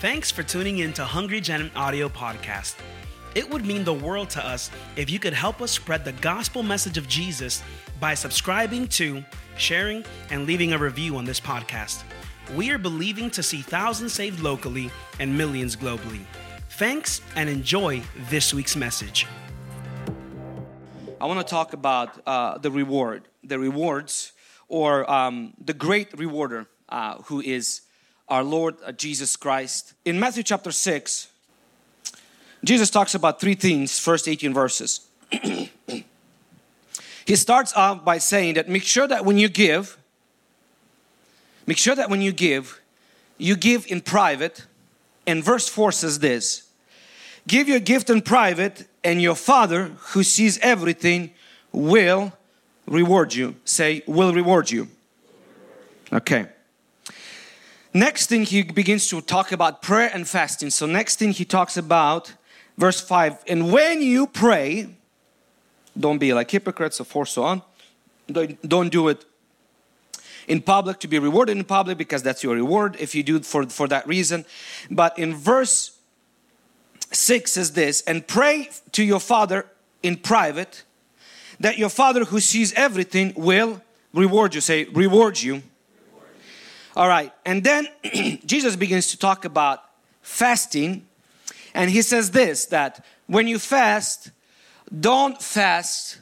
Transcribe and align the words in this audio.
Thanks 0.00 0.30
for 0.30 0.42
tuning 0.42 0.80
in 0.80 0.92
to 0.92 1.04
Hungry 1.06 1.40
Gen 1.40 1.70
Audio 1.74 2.10
Podcast. 2.10 2.74
It 3.34 3.48
would 3.48 3.64
mean 3.64 3.82
the 3.82 3.94
world 3.94 4.28
to 4.30 4.46
us 4.46 4.70
if 4.94 5.08
you 5.08 5.18
could 5.18 5.32
help 5.32 5.62
us 5.62 5.70
spread 5.70 6.04
the 6.04 6.12
gospel 6.12 6.62
message 6.62 6.98
of 6.98 7.08
Jesus 7.08 7.62
by 7.98 8.12
subscribing 8.12 8.88
to, 8.88 9.24
sharing, 9.56 10.04
and 10.28 10.46
leaving 10.46 10.74
a 10.74 10.78
review 10.78 11.16
on 11.16 11.24
this 11.24 11.40
podcast. 11.40 12.02
We 12.54 12.70
are 12.72 12.76
believing 12.76 13.30
to 13.30 13.42
see 13.42 13.62
thousands 13.62 14.12
saved 14.12 14.40
locally 14.40 14.90
and 15.18 15.36
millions 15.36 15.74
globally. 15.76 16.20
Thanks 16.72 17.22
and 17.34 17.48
enjoy 17.48 18.02
this 18.28 18.52
week's 18.52 18.76
message. 18.76 19.26
I 21.18 21.24
want 21.24 21.40
to 21.40 21.50
talk 21.50 21.72
about 21.72 22.20
uh, 22.26 22.58
the 22.58 22.70
reward, 22.70 23.28
the 23.42 23.58
rewards, 23.58 24.32
or 24.68 25.10
um, 25.10 25.54
the 25.58 25.72
great 25.72 26.12
rewarder 26.18 26.66
uh, 26.90 27.22
who 27.22 27.40
is 27.40 27.80
our 28.28 28.42
Lord 28.42 28.76
uh, 28.84 28.92
Jesus 28.92 29.36
Christ. 29.36 29.94
In 30.04 30.18
Matthew 30.18 30.42
chapter 30.42 30.72
6, 30.72 31.28
Jesus 32.64 32.90
talks 32.90 33.14
about 33.14 33.40
three 33.40 33.54
things, 33.54 33.98
first 33.98 34.26
18 34.26 34.52
verses. 34.52 35.06
he 37.26 37.36
starts 37.36 37.72
off 37.74 38.04
by 38.04 38.18
saying 38.18 38.54
that 38.54 38.68
make 38.68 38.82
sure 38.82 39.06
that 39.06 39.24
when 39.24 39.38
you 39.38 39.48
give, 39.48 39.96
make 41.66 41.78
sure 41.78 41.94
that 41.94 42.10
when 42.10 42.20
you 42.20 42.32
give, 42.32 42.80
you 43.38 43.56
give 43.56 43.86
in 43.86 44.00
private. 44.00 44.66
And 45.26 45.44
verse 45.44 45.68
4 45.68 45.92
says 45.92 46.18
this 46.18 46.68
Give 47.46 47.68
your 47.68 47.80
gift 47.80 48.10
in 48.10 48.22
private, 48.22 48.88
and 49.04 49.22
your 49.22 49.36
Father 49.36 49.92
who 49.98 50.22
sees 50.24 50.58
everything 50.58 51.30
will 51.70 52.32
reward 52.86 53.34
you. 53.34 53.54
Say, 53.64 54.02
will 54.06 54.32
reward 54.32 54.70
you. 54.70 54.88
Okay. 56.12 56.46
Next 57.96 58.26
thing 58.26 58.44
he 58.44 58.62
begins 58.62 59.08
to 59.08 59.22
talk 59.22 59.52
about 59.52 59.80
prayer 59.80 60.10
and 60.12 60.28
fasting. 60.28 60.68
So 60.68 60.84
next 60.84 61.18
thing 61.18 61.32
he 61.32 61.46
talks 61.46 61.78
about 61.78 62.34
verse 62.76 63.00
5 63.00 63.44
and 63.48 63.72
when 63.72 64.02
you 64.02 64.26
pray 64.26 64.88
don't 65.98 66.18
be 66.18 66.34
like 66.34 66.50
hypocrites 66.50 67.00
or 67.00 67.24
so 67.24 67.42
on. 67.42 67.62
Don't, 68.30 68.68
don't 68.68 68.90
do 68.90 69.08
it 69.08 69.24
in 70.46 70.60
public 70.60 71.00
to 71.00 71.08
be 71.08 71.18
rewarded 71.18 71.56
in 71.56 71.64
public 71.64 71.96
because 71.96 72.22
that's 72.22 72.42
your 72.44 72.54
reward 72.54 72.96
if 73.00 73.14
you 73.14 73.22
do 73.22 73.36
it 73.36 73.46
for, 73.46 73.64
for 73.64 73.88
that 73.88 74.06
reason. 74.06 74.44
But 74.90 75.18
in 75.18 75.34
verse 75.34 75.96
6 77.12 77.56
is 77.56 77.72
this 77.72 78.02
and 78.02 78.26
pray 78.26 78.68
to 78.92 79.04
your 79.04 79.20
father 79.20 79.68
in 80.02 80.18
private 80.18 80.84
that 81.60 81.78
your 81.78 81.88
father 81.88 82.26
who 82.26 82.40
sees 82.40 82.74
everything 82.74 83.32
will 83.38 83.80
reward 84.12 84.54
you. 84.54 84.60
Say 84.60 84.84
reward 84.84 85.40
you 85.40 85.62
all 86.96 87.08
right, 87.08 87.30
and 87.44 87.62
then 87.62 87.86
Jesus 88.46 88.74
begins 88.74 89.08
to 89.08 89.18
talk 89.18 89.44
about 89.44 89.84
fasting, 90.22 91.06
and 91.74 91.90
he 91.90 92.00
says 92.00 92.30
this 92.30 92.64
that 92.66 93.04
when 93.26 93.46
you 93.46 93.58
fast, 93.58 94.30
don't 94.98 95.40
fast 95.40 96.18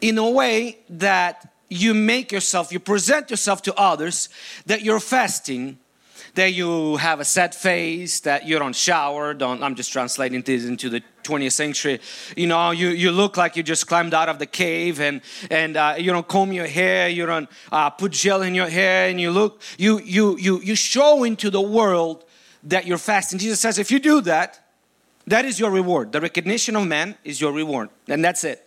in 0.00 0.18
a 0.18 0.28
way 0.28 0.78
that 0.90 1.52
you 1.68 1.94
make 1.94 2.32
yourself, 2.32 2.72
you 2.72 2.80
present 2.80 3.30
yourself 3.30 3.62
to 3.62 3.74
others 3.74 4.28
that 4.66 4.82
you're 4.82 5.00
fasting 5.00 5.78
that 6.34 6.52
you 6.52 6.96
have 6.96 7.20
a 7.20 7.24
sad 7.24 7.54
face, 7.54 8.20
that 8.20 8.46
you 8.46 8.58
don't 8.58 8.74
shower. 8.74 9.34
Don't 9.34 9.62
I'm 9.62 9.74
just 9.74 9.92
translating 9.92 10.42
this 10.42 10.64
into 10.64 10.88
the 10.90 11.02
20th 11.22 11.52
century. 11.52 12.00
You 12.36 12.46
know, 12.46 12.70
you, 12.72 12.88
you 12.88 13.12
look 13.12 13.36
like 13.36 13.56
you 13.56 13.62
just 13.62 13.86
climbed 13.86 14.14
out 14.14 14.28
of 14.28 14.38
the 14.38 14.46
cave, 14.46 15.00
and 15.00 15.20
and 15.50 15.76
uh, 15.76 15.94
you 15.98 16.12
don't 16.12 16.26
comb 16.26 16.52
your 16.52 16.66
hair, 16.66 17.08
you 17.08 17.26
don't 17.26 17.48
uh, 17.70 17.90
put 17.90 18.12
gel 18.12 18.42
in 18.42 18.54
your 18.54 18.68
hair, 18.68 19.08
and 19.08 19.20
you 19.20 19.30
look 19.30 19.62
you 19.78 20.00
you 20.00 20.36
you 20.38 20.60
you 20.60 20.74
show 20.74 21.24
into 21.24 21.50
the 21.50 21.60
world 21.62 22.24
that 22.64 22.86
you're 22.86 22.98
fasting. 22.98 23.38
Jesus 23.38 23.60
says, 23.60 23.78
if 23.78 23.90
you 23.90 23.98
do 23.98 24.20
that, 24.22 24.60
that 25.26 25.44
is 25.44 25.60
your 25.60 25.70
reward. 25.70 26.12
The 26.12 26.20
recognition 26.20 26.76
of 26.76 26.86
man 26.86 27.16
is 27.24 27.40
your 27.40 27.52
reward, 27.52 27.90
and 28.08 28.24
that's 28.24 28.44
it. 28.44 28.66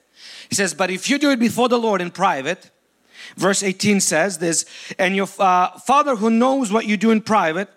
He 0.49 0.55
says, 0.55 0.73
but 0.73 0.89
if 0.89 1.09
you 1.09 1.17
do 1.17 1.31
it 1.31 1.39
before 1.39 1.69
the 1.69 1.77
Lord 1.77 2.01
in 2.01 2.11
private, 2.11 2.71
Verse 3.35 3.63
18 3.63 3.99
says 3.99 4.37
this, 4.37 4.65
and 4.97 5.15
your 5.15 5.27
uh, 5.39 5.77
Father 5.79 6.15
who 6.15 6.29
knows 6.29 6.71
what 6.71 6.85
you 6.85 6.97
do 6.97 7.11
in 7.11 7.21
private, 7.21 7.69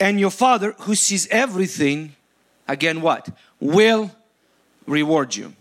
and 0.00 0.18
your 0.18 0.30
Father 0.30 0.74
who 0.80 0.94
sees 0.94 1.26
everything, 1.28 2.14
again, 2.68 3.00
what? 3.00 3.28
Will 3.60 4.10
reward 4.86 5.36
you. 5.36 5.54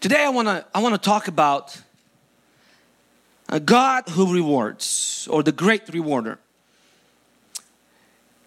Today 0.00 0.24
I 0.24 0.28
want 0.28 0.48
to 0.48 0.64
I 0.74 0.80
want 0.80 0.94
to 0.94 1.00
talk 1.00 1.26
about 1.28 1.80
a 3.48 3.60
God 3.60 4.08
who 4.10 4.32
rewards 4.32 5.26
or 5.30 5.42
the 5.42 5.52
great 5.52 5.88
rewarder. 5.92 6.38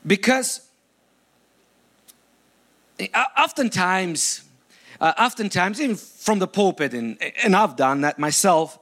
Because 0.06 0.68
uh, 3.00 3.24
oftentimes 3.38 4.44
uh, 5.02 5.14
oftentimes, 5.18 5.82
even 5.82 5.96
from 5.96 6.40
the 6.40 6.48
pulpit, 6.48 6.94
and, 6.94 7.18
and 7.44 7.56
I've 7.56 7.76
done 7.76 8.02
that 8.02 8.20
myself, 8.20 8.80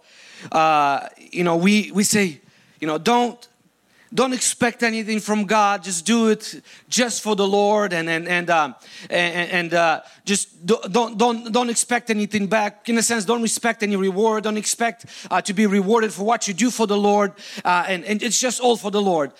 uh, 0.51 1.07
you 1.17 1.43
know, 1.43 1.55
we, 1.55 1.91
we 1.91 2.03
say, 2.03 2.41
you 2.79 2.87
know, 2.87 2.97
don't 2.97 3.47
don't 4.11 4.33
expect 4.33 4.81
anything 4.81 5.19
from 5.19 5.45
God. 5.45 5.83
Just 5.83 6.03
do 6.03 6.29
it 6.29 6.63
just 6.89 7.21
for 7.21 7.35
the 7.35 7.47
Lord, 7.47 7.93
and 7.93 8.09
and 8.09 8.27
and 8.27 8.49
um, 8.49 8.75
and, 9.09 9.51
and 9.51 9.73
uh, 9.73 10.01
just 10.25 10.65
don't 10.65 11.17
don't 11.17 11.51
don't 11.51 11.69
expect 11.69 12.09
anything 12.09 12.47
back. 12.47 12.89
In 12.89 12.97
a 12.97 13.03
sense, 13.03 13.23
don't 13.25 13.43
expect 13.43 13.83
any 13.83 13.95
reward. 13.95 14.45
Don't 14.45 14.57
expect 14.57 15.05
uh, 15.29 15.41
to 15.41 15.53
be 15.53 15.67
rewarded 15.67 16.11
for 16.11 16.23
what 16.23 16.47
you 16.47 16.55
do 16.55 16.71
for 16.71 16.87
the 16.87 16.97
Lord, 16.97 17.33
uh, 17.63 17.85
and 17.87 18.03
and 18.03 18.23
it's 18.23 18.39
just 18.39 18.59
all 18.59 18.77
for 18.77 18.89
the 18.89 19.01
Lord. 19.01 19.31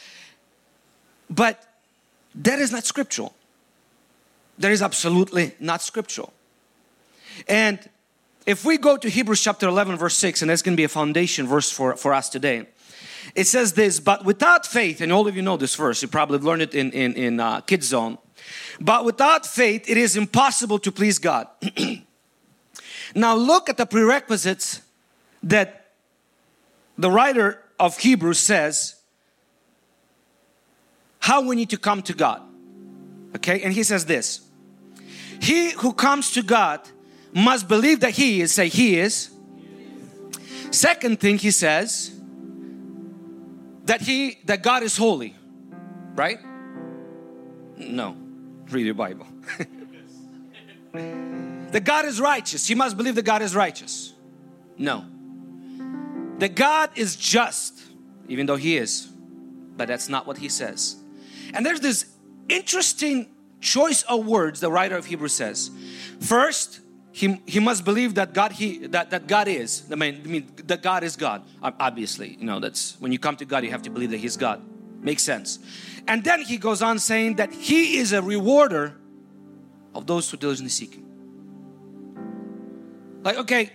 But 1.31 1.66
that 2.35 2.59
is 2.59 2.72
not 2.72 2.85
scriptural. 2.85 3.34
That 4.59 4.72
is 4.72 4.84
absolutely 4.84 5.56
not 5.59 5.81
scriptural. 5.81 6.31
And 7.47 7.79
if 8.45 8.66
we 8.66 8.77
go 8.77 8.97
to 8.97 9.09
Hebrews 9.09 9.44
chapter 9.44 9.67
11, 9.67 9.97
verse 9.97 10.16
6, 10.17 10.41
and 10.41 10.50
that's 10.50 10.61
going 10.61 10.73
to 10.73 10.79
be 10.79 10.83
a 10.83 10.89
foundation 10.89 11.47
verse 11.47 11.72
for, 11.72 11.95
for 11.95 12.13
us 12.13 12.29
today, 12.29 12.67
it 13.35 13.45
says 13.45 13.73
this, 13.73 14.00
but 14.00 14.25
without 14.25 14.66
faith, 14.66 15.01
and 15.01 15.11
all 15.11 15.27
of 15.27 15.35
you 15.35 15.41
know 15.41 15.57
this 15.57 15.75
verse, 15.75 16.01
you 16.01 16.07
probably 16.07 16.39
learned 16.39 16.63
it 16.63 16.73
in, 16.73 16.91
in, 16.91 17.13
in 17.13 17.39
uh, 17.39 17.61
Kids 17.61 17.88
Zone, 17.88 18.17
but 18.79 19.05
without 19.05 19.45
faith, 19.45 19.89
it 19.89 19.97
is 19.97 20.16
impossible 20.16 20.79
to 20.79 20.91
please 20.91 21.19
God. 21.19 21.47
now 23.16 23.35
look 23.35 23.69
at 23.69 23.77
the 23.77 23.85
prerequisites 23.85 24.81
that 25.44 25.91
the 26.97 27.11
writer 27.11 27.61
of 27.79 27.97
Hebrews 27.97 28.39
says 28.39 28.95
how 31.19 31.41
we 31.41 31.56
need 31.56 31.69
to 31.69 31.77
come 31.77 32.01
to 32.03 32.13
God. 32.13 32.41
Okay, 33.35 33.61
and 33.61 33.73
he 33.73 33.83
says 33.83 34.06
this 34.06 34.41
He 35.39 35.71
who 35.71 35.94
comes 35.94 36.31
to 36.31 36.41
God 36.41 36.81
must 37.34 37.67
believe 37.67 38.00
that 38.01 38.12
he 38.12 38.41
is. 38.41 38.53
Say, 38.53 38.69
he 38.69 39.00
is. 39.00 39.31
Second 40.72 41.19
thing 41.19 41.38
he 41.38 41.51
says 41.51 42.12
that 43.85 44.01
he 44.01 44.40
that 44.45 44.62
God 44.62 44.84
is 44.84 44.95
holy, 44.95 45.35
right? 46.16 46.39
No, 47.78 48.16
read 48.69 48.85
your 48.85 48.94
Bible. 48.94 49.25
that 51.72 51.84
God 51.84 52.06
is 52.06 52.22
righteous. 52.22 52.69
You 52.69 52.75
must 52.75 52.97
believe 52.97 53.16
that 53.16 53.25
God 53.25 53.41
is 53.41 53.56
righteous. 53.56 54.13
No. 54.78 55.06
That 56.39 56.56
God 56.56 56.91
is 56.95 57.16
just, 57.16 57.81
even 58.28 58.45
though 58.45 58.56
He 58.56 58.78
is, 58.78 59.07
but 59.75 59.88
that's 59.88 60.09
not 60.09 60.28
what 60.28 60.38
He 60.38 60.50
says. 60.50 60.95
And 61.53 61.66
there's 61.66 61.81
this 61.81 62.06
interesting 62.47 63.29
choice 63.59 64.03
of 64.03 64.25
words 64.25 64.59
the 64.59 64.72
writer 64.72 64.95
of 64.95 65.06
Hebrews 65.06 65.34
says. 65.34 65.72
First, 66.19 66.79
he, 67.12 67.42
he 67.46 67.59
must 67.59 67.84
believe 67.86 68.16
that 68.16 68.34
God 68.34 68.52
he 68.52 68.88
that, 68.88 69.09
that 69.09 69.28
God 69.28 69.47
is 69.47 69.84
I 69.92 69.96
mean, 69.96 70.22
I 70.24 70.28
mean 70.28 70.52
that 70.66 70.81
God 70.81 71.03
is 71.03 71.16
God 71.16 71.44
obviously 71.62 72.36
you 72.40 72.46
know 72.46 72.59
that's 72.59 73.00
when 73.00 73.12
you 73.12 73.20
come 73.20 73.36
to 73.38 73.46
God 73.46 73.64
you 73.64 73.72
have 73.72 73.81
to 73.84 73.90
believe 73.90 74.12
that 74.12 74.18
he's 74.18 74.38
God. 74.38 74.62
Makes 75.02 75.24
sense. 75.24 75.59
And 76.08 76.24
then 76.24 76.42
he 76.42 76.58
goes 76.58 76.81
on 76.81 77.00
saying 77.00 77.38
that 77.38 77.54
he 77.54 77.98
is 77.98 78.12
a 78.12 78.22
rewarder 78.22 78.98
of 79.95 80.06
those 80.06 80.30
who 80.30 80.38
diligently 80.38 80.69
seek 80.69 80.95
him. 80.95 81.06
Like 83.24 83.38
okay 83.38 83.72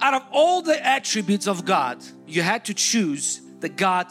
out 0.00 0.14
of 0.14 0.22
all 0.30 0.62
the 0.62 0.84
attributes 0.86 1.48
of 1.48 1.64
God 1.64 2.04
you 2.26 2.42
had 2.42 2.66
to 2.66 2.74
choose 2.74 3.40
the 3.60 3.68
God 3.68 4.06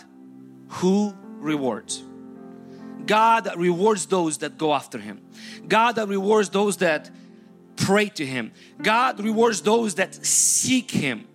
who 0.67 1.15
rewards. 1.37 2.03
God 3.05 3.43
that 3.45 3.57
rewards 3.57 4.07
those 4.07 4.39
that 4.39 4.57
go 4.57 4.73
after 4.73 4.97
him. 4.97 5.21
God 5.67 5.93
that 5.93 6.07
rewards 6.07 6.49
those 6.49 6.77
that 6.77 7.09
pray 7.75 8.09
to 8.09 8.25
Him. 8.25 8.51
God 8.81 9.19
rewards 9.19 9.61
those 9.61 9.95
that 9.95 10.25
seek 10.25 10.91
Him. 10.91 11.27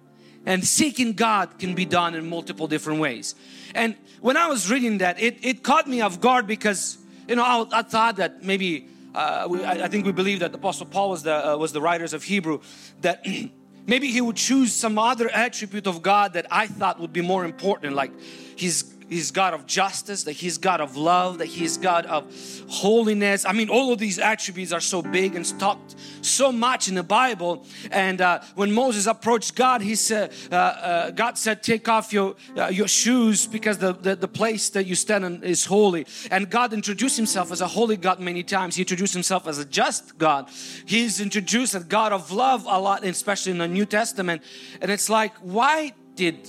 And 0.46 0.66
seeking 0.66 1.12
God 1.12 1.58
can 1.58 1.74
be 1.74 1.84
done 1.84 2.14
in 2.14 2.28
multiple 2.28 2.66
different 2.66 2.98
ways. 2.98 3.34
And 3.74 3.94
when 4.20 4.36
I 4.36 4.46
was 4.46 4.70
reading 4.70 4.98
that, 4.98 5.20
it, 5.20 5.36
it 5.44 5.62
caught 5.62 5.86
me 5.86 6.00
off 6.00 6.20
guard 6.20 6.46
because, 6.46 6.96
you 7.28 7.36
know, 7.36 7.44
I, 7.44 7.80
I 7.80 7.82
thought 7.82 8.16
that 8.16 8.42
maybe, 8.42 8.88
uh, 9.14 9.46
we, 9.50 9.62
I, 9.62 9.84
I, 9.84 9.88
think 9.88 10.06
we 10.06 10.12
believe 10.12 10.40
that 10.40 10.52
the 10.52 10.58
Apostle 10.58 10.86
Paul 10.86 11.10
was 11.10 11.22
the, 11.22 11.52
uh, 11.52 11.56
was 11.58 11.72
the 11.72 11.80
writers 11.80 12.14
of 12.14 12.24
Hebrew, 12.24 12.60
that 13.02 13.24
maybe 13.86 14.10
he 14.10 14.22
would 14.22 14.36
choose 14.36 14.72
some 14.72 14.98
other 14.98 15.28
attribute 15.30 15.86
of 15.86 16.00
God 16.00 16.32
that 16.32 16.46
I 16.50 16.66
thought 16.66 17.00
would 17.00 17.12
be 17.12 17.20
more 17.20 17.44
important, 17.44 17.94
like 17.94 18.12
He's 18.56 18.94
He's 19.10 19.32
God 19.32 19.54
of 19.54 19.66
justice, 19.66 20.22
that 20.22 20.32
He's 20.32 20.56
God 20.56 20.80
of 20.80 20.96
love, 20.96 21.38
that 21.38 21.46
He's 21.46 21.76
God 21.76 22.06
of 22.06 22.32
holiness. 22.68 23.44
I 23.44 23.52
mean, 23.52 23.68
all 23.68 23.92
of 23.92 23.98
these 23.98 24.20
attributes 24.20 24.72
are 24.72 24.80
so 24.80 25.02
big 25.02 25.34
and 25.34 25.44
talked 25.58 25.96
so 26.22 26.52
much 26.52 26.86
in 26.86 26.94
the 26.94 27.02
Bible. 27.02 27.66
And 27.90 28.20
uh, 28.20 28.40
when 28.54 28.70
Moses 28.70 29.08
approached 29.08 29.56
God, 29.56 29.82
he 29.82 29.96
said, 29.96 30.32
uh, 30.52 30.54
uh, 30.54 31.10
God 31.10 31.36
said, 31.36 31.64
"Take 31.64 31.88
off 31.88 32.12
your 32.12 32.36
uh, 32.56 32.68
your 32.68 32.86
shoes 32.86 33.48
because 33.48 33.78
the, 33.78 33.94
the 33.94 34.14
the 34.14 34.28
place 34.28 34.70
that 34.70 34.86
you 34.86 34.94
stand 34.94 35.24
in 35.24 35.42
is 35.42 35.64
holy." 35.64 36.06
And 36.30 36.48
God 36.48 36.72
introduced 36.72 37.16
Himself 37.16 37.50
as 37.50 37.60
a 37.60 37.66
holy 37.66 37.96
God 37.96 38.20
many 38.20 38.44
times. 38.44 38.76
He 38.76 38.82
introduced 38.82 39.14
Himself 39.14 39.48
as 39.48 39.58
a 39.58 39.64
just 39.64 40.18
God. 40.18 40.48
He's 40.86 41.20
introduced 41.20 41.74
as 41.74 41.82
God 41.82 42.12
of 42.12 42.30
love 42.30 42.64
a 42.64 42.78
lot, 42.78 43.04
especially 43.04 43.50
in 43.50 43.58
the 43.58 43.66
New 43.66 43.86
Testament. 43.86 44.42
And 44.80 44.88
it's 44.88 45.10
like, 45.10 45.34
why 45.38 45.94
did 46.14 46.48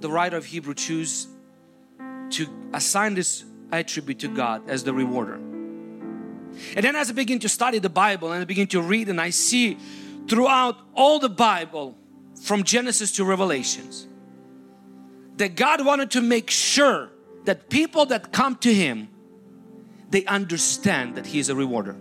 the 0.00 0.10
writer 0.10 0.38
of 0.38 0.46
Hebrew 0.46 0.72
choose 0.72 1.26
to 2.32 2.46
assign 2.72 3.14
this 3.14 3.44
attribute 3.72 4.18
to 4.20 4.28
God 4.28 4.68
as 4.68 4.84
the 4.84 4.92
rewarder. 4.92 5.34
And 5.34 6.84
then 6.84 6.96
as 6.96 7.10
I 7.10 7.12
begin 7.12 7.38
to 7.40 7.48
study 7.48 7.78
the 7.78 7.90
Bible 7.90 8.32
and 8.32 8.42
I 8.42 8.44
begin 8.44 8.66
to 8.68 8.80
read 8.80 9.08
and 9.08 9.20
I 9.20 9.30
see 9.30 9.78
throughout 10.28 10.76
all 10.94 11.18
the 11.18 11.28
Bible 11.28 11.96
from 12.42 12.64
Genesis 12.64 13.12
to 13.12 13.24
Revelations 13.24 14.06
that 15.36 15.54
God 15.54 15.84
wanted 15.84 16.10
to 16.12 16.20
make 16.20 16.50
sure 16.50 17.10
that 17.44 17.70
people 17.70 18.06
that 18.06 18.32
come 18.32 18.56
to 18.56 18.72
Him 18.72 19.08
they 20.10 20.24
understand 20.26 21.14
that 21.14 21.26
He 21.26 21.38
is 21.38 21.48
a 21.48 21.54
rewarder. 21.54 21.96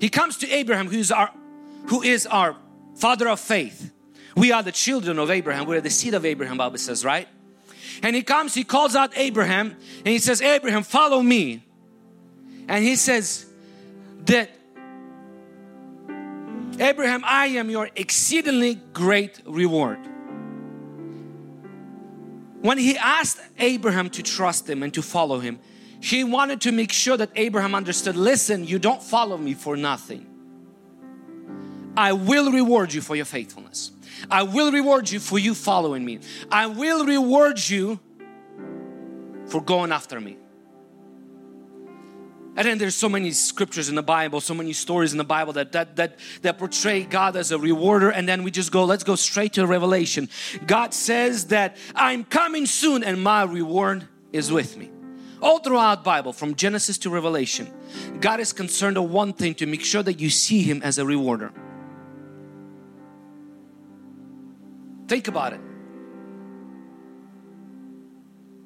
He 0.00 0.08
comes 0.08 0.36
to 0.38 0.50
Abraham 0.50 0.88
who 0.88 0.98
is 0.98 1.12
our 1.12 1.30
who 1.88 2.02
is 2.02 2.26
our 2.26 2.56
father 2.96 3.28
of 3.28 3.38
faith. 3.38 3.92
We 4.36 4.50
are 4.52 4.62
the 4.62 4.72
children 4.72 5.18
of 5.18 5.30
Abraham. 5.30 5.66
We 5.66 5.76
are 5.76 5.80
the 5.80 5.90
seed 5.90 6.14
of 6.14 6.24
Abraham, 6.24 6.58
Bible 6.58 6.78
says, 6.78 7.04
right? 7.04 7.28
And 8.02 8.14
he 8.14 8.22
comes, 8.22 8.54
he 8.54 8.64
calls 8.64 8.94
out 8.94 9.16
Abraham 9.16 9.76
and 9.98 10.08
he 10.08 10.18
says, 10.18 10.42
Abraham, 10.42 10.82
follow 10.82 11.22
me. 11.22 11.64
And 12.68 12.84
he 12.84 12.96
says 12.96 13.46
that 14.26 14.50
Abraham, 16.78 17.22
I 17.24 17.46
am 17.46 17.70
your 17.70 17.88
exceedingly 17.96 18.74
great 18.92 19.40
reward. 19.46 19.98
When 22.60 22.78
he 22.78 22.96
asked 22.96 23.40
Abraham 23.58 24.10
to 24.10 24.22
trust 24.22 24.68
him 24.68 24.82
and 24.82 24.92
to 24.94 25.02
follow 25.02 25.38
him, 25.38 25.58
he 26.00 26.24
wanted 26.24 26.60
to 26.62 26.72
make 26.72 26.92
sure 26.92 27.16
that 27.16 27.30
Abraham 27.36 27.74
understood 27.74 28.16
listen, 28.16 28.64
you 28.64 28.78
don't 28.78 29.02
follow 29.02 29.38
me 29.38 29.54
for 29.54 29.76
nothing. 29.76 30.35
I 31.96 32.12
will 32.12 32.52
reward 32.52 32.92
you 32.92 33.00
for 33.00 33.16
your 33.16 33.24
faithfulness. 33.24 33.90
I 34.30 34.42
will 34.42 34.72
reward 34.72 35.10
you 35.10 35.20
for 35.20 35.38
you 35.38 35.54
following 35.54 36.04
me. 36.04 36.20
I 36.50 36.66
will 36.66 37.04
reward 37.04 37.58
you 37.68 38.00
for 39.46 39.62
going 39.62 39.92
after 39.92 40.20
me. 40.20 40.36
And 42.56 42.66
then 42.66 42.78
there's 42.78 42.94
so 42.94 43.08
many 43.10 43.32
scriptures 43.32 43.90
in 43.90 43.94
the 43.94 44.02
Bible, 44.02 44.40
so 44.40 44.54
many 44.54 44.72
stories 44.72 45.12
in 45.12 45.18
the 45.18 45.24
Bible 45.24 45.52
that 45.54 45.72
that 45.72 45.96
that 45.96 46.18
that 46.40 46.58
portray 46.58 47.04
God 47.04 47.36
as 47.36 47.52
a 47.52 47.58
rewarder. 47.58 48.10
And 48.10 48.26
then 48.26 48.42
we 48.44 48.50
just 48.50 48.72
go, 48.72 48.84
let's 48.84 49.04
go 49.04 49.14
straight 49.14 49.52
to 49.54 49.66
Revelation. 49.66 50.30
God 50.66 50.94
says 50.94 51.48
that 51.48 51.76
I'm 51.94 52.24
coming 52.24 52.64
soon 52.64 53.04
and 53.04 53.22
my 53.22 53.42
reward 53.42 54.08
is 54.32 54.50
with 54.50 54.76
me. 54.78 54.90
All 55.42 55.58
throughout 55.58 56.02
Bible, 56.02 56.32
from 56.32 56.54
Genesis 56.54 56.96
to 56.98 57.10
Revelation, 57.10 57.70
God 58.20 58.40
is 58.40 58.54
concerned 58.54 58.96
of 58.96 59.10
one 59.10 59.34
thing 59.34 59.54
to 59.56 59.66
make 59.66 59.84
sure 59.84 60.02
that 60.02 60.18
you 60.18 60.30
see 60.30 60.62
Him 60.62 60.80
as 60.82 60.96
a 60.96 61.04
rewarder. 61.04 61.52
Think 65.06 65.28
about 65.28 65.52
it. 65.52 65.60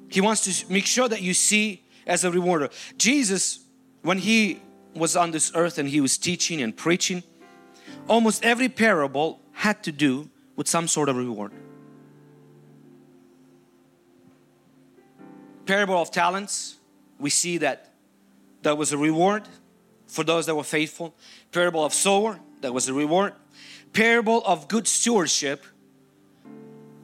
He 0.09 0.21
wants 0.21 0.43
to 0.45 0.71
make 0.71 0.85
sure 0.85 1.07
that 1.07 1.21
you 1.21 1.33
see 1.33 1.83
as 2.05 2.23
a 2.23 2.31
rewarder. 2.31 2.69
Jesus, 2.97 3.59
when 4.01 4.17
he 4.17 4.61
was 4.93 5.15
on 5.15 5.31
this 5.31 5.51
earth 5.55 5.77
and 5.77 5.87
he 5.87 6.01
was 6.01 6.17
teaching 6.17 6.61
and 6.61 6.75
preaching, 6.75 7.23
almost 8.07 8.43
every 8.43 8.67
parable 8.67 9.39
had 9.53 9.83
to 9.83 9.91
do 9.91 10.29
with 10.55 10.67
some 10.67 10.87
sort 10.87 11.07
of 11.07 11.15
reward. 11.15 11.51
Parable 15.65 16.01
of 16.01 16.11
talents, 16.11 16.75
we 17.19 17.29
see 17.29 17.59
that 17.59 17.93
there 18.63 18.75
was 18.75 18.91
a 18.91 18.97
reward 18.97 19.47
for 20.07 20.23
those 20.23 20.45
that 20.47 20.55
were 20.55 20.63
faithful. 20.63 21.15
Parable 21.51 21.85
of 21.85 21.93
sower, 21.93 22.39
that 22.61 22.73
was 22.73 22.89
a 22.89 22.93
reward. 22.93 23.33
Parable 23.93 24.43
of 24.45 24.67
good 24.67 24.87
stewardship, 24.87 25.63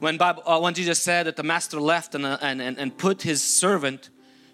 when, 0.00 0.16
Bible, 0.16 0.42
uh, 0.46 0.58
when 0.60 0.74
Jesus 0.74 1.00
said 1.00 1.26
that 1.26 1.36
the 1.36 1.42
master 1.42 1.80
left 1.80 2.14
and, 2.14 2.24
uh, 2.24 2.38
and, 2.40 2.62
and, 2.62 2.78
and 2.78 2.96
put 2.96 3.22
his 3.22 3.42
servant 3.42 4.10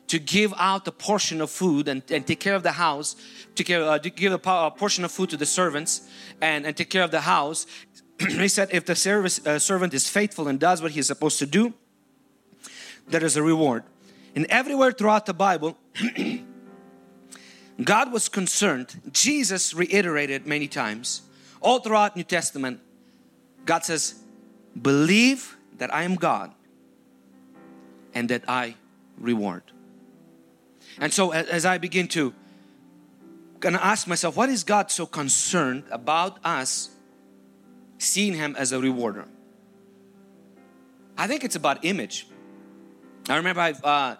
to 0.07 0.19
give 0.19 0.53
out 0.57 0.87
a 0.87 0.93
portion 0.93 1.41
of 1.41 1.51
food 1.51 1.89
and, 1.89 2.03
and 2.11 2.27
take 2.27 2.41
care 2.41 2.55
of 2.55 2.63
the 2.63 2.73
house, 2.73 3.17
to, 3.55 3.75
uh, 3.75 3.99
to 3.99 4.11
give 4.11 4.33
a, 4.33 4.51
a, 4.51 4.71
portion 4.71 5.05
of 5.05 5.13
food 5.13 5.31
to 5.31 5.37
the 5.37 5.47
servants 5.47 6.09
and, 6.41 6.67
and 6.67 6.77
take 6.77 6.91
care 6.91 7.03
of 7.03 7.11
the 7.11 7.23
house. 7.23 7.67
he 8.19 8.49
said, 8.49 8.69
if 8.73 8.85
the 8.85 8.95
service, 8.95 9.45
uh, 9.47 9.59
servant 9.59 9.95
is 9.95 10.09
faithful 10.09 10.49
and 10.49 10.61
does 10.61 10.83
what 10.83 10.93
he's 10.93 11.07
supposed 11.07 11.39
to 11.39 11.47
do, 11.47 11.75
there 13.07 13.25
is 13.25 13.37
a 13.37 13.43
reward. 13.43 13.85
And 14.35 14.47
everywhere 14.47 14.93
throughout 14.93 15.27
the 15.27 15.35
Bible, 15.35 15.79
God 17.83 18.13
was 18.13 18.29
concerned. 18.29 19.01
Jesus 19.13 19.75
reiterated 19.75 20.47
many 20.47 20.69
times. 20.69 21.23
All 21.61 21.81
throughout 21.81 22.17
New 22.17 22.25
Testament, 22.25 22.81
God 23.65 23.85
says, 23.85 24.15
believe 24.81 25.57
that 25.79 25.93
I 25.93 26.03
am 26.03 26.15
God 26.17 26.53
and 28.15 28.29
that 28.29 28.45
I 28.49 28.77
reward. 29.19 29.63
And 30.99 31.13
so 31.13 31.33
as 31.33 31.65
I 31.65 31.79
begin 31.79 32.09
to 32.09 32.33
gonna 33.61 33.79
ask 33.79 34.07
myself, 34.07 34.37
what 34.37 34.49
is 34.51 34.63
God 34.63 34.91
so 34.91 35.07
concerned 35.07 35.85
about 35.91 36.39
us 36.45 36.91
seeing 37.99 38.35
Him 38.35 38.55
as 38.59 38.73
a 38.73 38.79
rewarder? 38.79 39.27
I 41.17 41.27
think 41.27 41.45
it's 41.45 41.57
about 41.57 41.85
image. 41.85 42.27
I 43.29 43.37
remember 43.37 43.63
I've, 43.63 43.83
uh, 43.83 44.17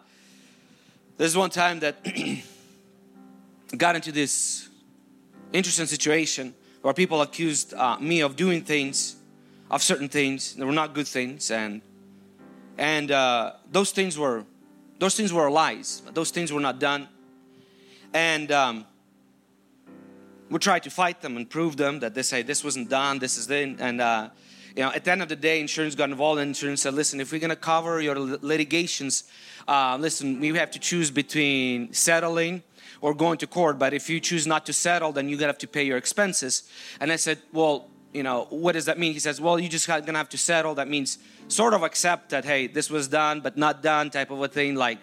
there's 1.19 1.37
one 1.37 1.51
time 1.51 1.81
that 1.81 1.97
got 3.77 3.97
into 3.97 4.13
this 4.13 4.69
interesting 5.53 5.87
situation 5.87 6.55
where 6.81 6.95
people 6.95 7.21
accused 7.21 7.75
uh, 7.75 7.99
me 7.99 8.21
of 8.21 8.37
doing 8.37 8.63
things 8.63 9.17
of 9.75 9.83
certain 9.83 10.09
things. 10.09 10.55
That 10.55 10.65
were 10.65 10.73
not 10.73 10.95
good 10.95 11.09
things 11.09 11.51
and 11.51 11.83
and 12.79 13.11
uh, 13.11 13.53
those 13.71 13.91
things 13.91 14.17
were 14.17 14.45
those 15.01 15.17
things 15.17 15.33
were 15.33 15.51
lies 15.51 16.03
those 16.15 16.31
things 16.31 16.53
were 16.53 16.61
not 16.61 16.79
done. 16.79 17.09
And 18.13 18.53
um, 18.53 18.87
we 20.49 20.59
tried 20.61 20.85
to 20.85 20.91
fight 20.91 21.21
them 21.21 21.37
and 21.37 21.51
prove 21.51 21.77
them 21.77 21.99
that 21.99 22.15
they 22.15 22.23
say 22.23 22.43
this 22.43 22.63
wasn't 22.63 22.89
done 22.89 23.19
this 23.19 23.37
is 23.37 23.49
the 23.49 23.77
and 23.81 24.01
uh, 24.01 24.29
you 24.77 24.83
know 24.83 24.93
at 24.93 25.03
the 25.05 25.11
end 25.11 25.23
of 25.23 25.29
the 25.29 25.37
day 25.37 25.61
insurance 25.61 25.97
got 25.97 26.09
involved 26.11 26.41
and 26.41 26.49
insurance 26.49 26.83
said 26.83 26.95
listen 26.95 27.21
if 27.21 27.33
we're 27.33 27.41
going 27.41 27.51
to 27.51 27.57
cover 27.57 28.01
your 28.01 28.15
litigations 28.15 29.25
uh, 29.67 29.97
listen 29.99 30.39
we 30.39 30.49
have 30.55 30.71
to 30.71 30.79
choose 30.79 31.11
between 31.11 31.93
settling 31.93 32.63
or 33.01 33.15
going 33.15 33.39
to 33.39 33.49
court 33.49 33.79
but 33.79 33.93
if 33.93 34.09
you 34.09 34.21
choose 34.21 34.47
not 34.47 34.65
to 34.65 34.73
settle 34.73 35.11
then 35.11 35.29
you're 35.29 35.39
going 35.39 35.49
to 35.49 35.55
have 35.55 35.59
to 35.59 35.67
pay 35.67 35.83
your 35.83 35.97
expenses. 35.97 36.71
And 37.01 37.11
i 37.11 37.17
said 37.17 37.39
well 37.53 37.89
you 38.15 38.23
know, 38.23 38.47
what 38.49 38.73
does 38.73 38.85
that 38.85 38.97
mean? 38.97 39.13
He 39.13 39.19
says, 39.19 39.41
well, 39.41 39.59
you 39.59 39.69
just 39.69 39.89
gonna 39.89 40.17
have 40.17 40.29
to 40.31 40.39
settle. 40.39 40.77
That 40.77 40.89
means 40.89 41.19
sort 41.49 41.75
of 41.75 41.83
accept 41.83 42.31
that, 42.31 42.45
hey, 42.45 42.69
this 42.69 42.89
was 42.89 43.09
done, 43.09 43.41
but 43.41 43.57
not 43.57 43.83
done 43.83 44.09
type 44.09 44.31
of 44.31 44.41
a 44.41 44.47
thing, 44.47 44.77
like 44.77 44.99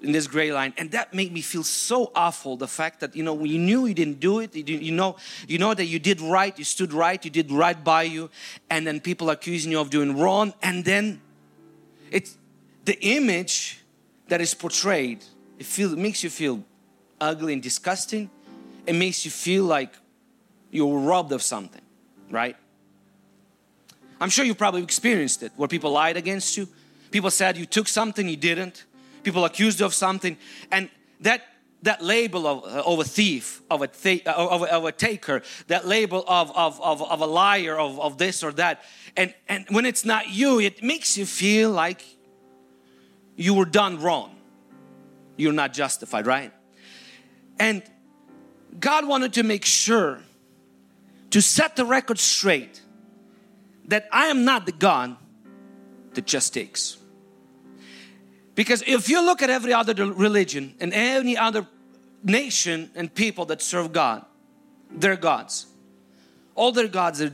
in 0.00 0.12
this 0.12 0.28
gray 0.28 0.52
line. 0.52 0.72
And 0.78 0.92
that 0.92 1.12
made 1.12 1.32
me 1.32 1.40
feel 1.40 1.64
so 1.64 2.12
awful. 2.14 2.56
The 2.56 2.68
fact 2.68 3.00
that, 3.00 3.16
you 3.16 3.24
know, 3.24 3.42
you 3.42 3.58
knew 3.58 3.86
you 3.86 3.94
didn't 3.94 4.20
do 4.20 4.38
it, 4.38 4.54
you, 4.54 4.78
you 4.78 4.92
know, 4.92 5.16
you 5.48 5.58
know 5.58 5.74
that 5.74 5.86
you 5.86 5.98
did 5.98 6.20
right, 6.20 6.56
you 6.56 6.64
stood 6.64 6.92
right, 6.92 7.22
you 7.24 7.32
did 7.32 7.50
right 7.50 7.82
by 7.82 8.04
you, 8.04 8.30
and 8.70 8.86
then 8.86 9.00
people 9.00 9.28
accusing 9.30 9.72
you 9.72 9.80
of 9.80 9.90
doing 9.90 10.16
wrong. 10.16 10.54
And 10.62 10.84
then 10.84 11.20
it's 12.12 12.38
the 12.84 12.96
image 13.00 13.80
that 14.28 14.40
is 14.40 14.54
portrayed, 14.54 15.24
it, 15.58 15.66
feel, 15.66 15.92
it 15.92 15.98
makes 15.98 16.22
you 16.22 16.30
feel 16.30 16.62
ugly 17.20 17.54
and 17.54 17.62
disgusting. 17.62 18.30
It 18.86 18.94
makes 18.94 19.24
you 19.24 19.32
feel 19.32 19.64
like 19.64 19.94
you 20.70 20.86
were 20.86 21.00
robbed 21.00 21.32
of 21.32 21.42
something 21.42 21.82
right? 22.32 22.56
I'm 24.20 24.30
sure 24.30 24.44
you've 24.44 24.58
probably 24.58 24.82
experienced 24.82 25.42
it 25.42 25.52
where 25.56 25.68
people 25.68 25.92
lied 25.92 26.16
against 26.16 26.56
you. 26.56 26.68
People 27.10 27.30
said 27.30 27.56
you 27.56 27.66
took 27.66 27.86
something 27.86 28.28
you 28.28 28.36
didn't. 28.36 28.84
People 29.22 29.44
accused 29.44 29.80
you 29.80 29.86
of 29.86 29.94
something. 29.94 30.36
And 30.70 30.88
that 31.20 31.42
that 31.82 32.00
label 32.00 32.46
of, 32.46 32.64
of 32.64 33.00
a 33.00 33.04
thief, 33.04 33.60
of 33.68 33.82
a, 33.82 33.88
th- 33.88 34.24
of, 34.26 34.62
a, 34.62 34.72
of 34.72 34.84
a 34.84 34.92
taker, 34.92 35.42
that 35.66 35.86
label 35.86 36.24
of, 36.28 36.56
of, 36.56 36.80
of, 36.80 37.02
of 37.02 37.20
a 37.20 37.26
liar, 37.26 37.76
of, 37.76 37.98
of 37.98 38.18
this 38.18 38.44
or 38.44 38.52
that. 38.52 38.82
And, 39.16 39.34
and 39.48 39.66
when 39.68 39.84
it's 39.84 40.04
not 40.04 40.30
you, 40.30 40.60
it 40.60 40.82
makes 40.82 41.18
you 41.18 41.26
feel 41.26 41.70
like 41.70 42.04
you 43.34 43.54
were 43.54 43.64
done 43.64 44.00
wrong. 44.00 44.36
You're 45.36 45.52
not 45.52 45.72
justified, 45.72 46.24
right? 46.24 46.52
And 47.58 47.82
God 48.78 49.06
wanted 49.06 49.32
to 49.34 49.42
make 49.42 49.64
sure 49.64 50.20
to 51.32 51.42
set 51.42 51.76
the 51.76 51.84
record 51.84 52.18
straight 52.18 52.80
that 53.86 54.08
I 54.12 54.26
am 54.26 54.44
not 54.44 54.66
the 54.66 54.72
God 54.72 55.16
that 56.14 56.26
just 56.26 56.54
takes. 56.54 56.98
Because 58.54 58.82
if 58.86 59.08
you 59.08 59.24
look 59.24 59.42
at 59.42 59.50
every 59.50 59.72
other 59.72 59.94
religion 60.12 60.74
and 60.78 60.92
any 60.92 61.36
other 61.36 61.66
nation 62.22 62.90
and 62.94 63.12
people 63.12 63.46
that 63.46 63.62
serve 63.62 63.92
God, 63.92 64.24
their 64.90 65.16
gods, 65.16 65.66
all 66.54 66.70
their 66.70 66.88
gods 66.88 67.20
are 67.22 67.32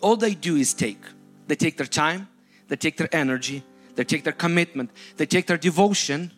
all 0.00 0.16
they 0.16 0.34
do 0.34 0.56
is 0.56 0.72
take. 0.72 1.02
They 1.46 1.56
take 1.56 1.76
their 1.76 1.86
time, 1.86 2.28
they 2.68 2.76
take 2.76 2.96
their 2.96 3.14
energy, 3.14 3.62
they 3.96 4.04
take 4.04 4.24
their 4.24 4.32
commitment, 4.32 4.90
they 5.16 5.26
take 5.26 5.46
their 5.46 5.58
devotion, 5.58 6.30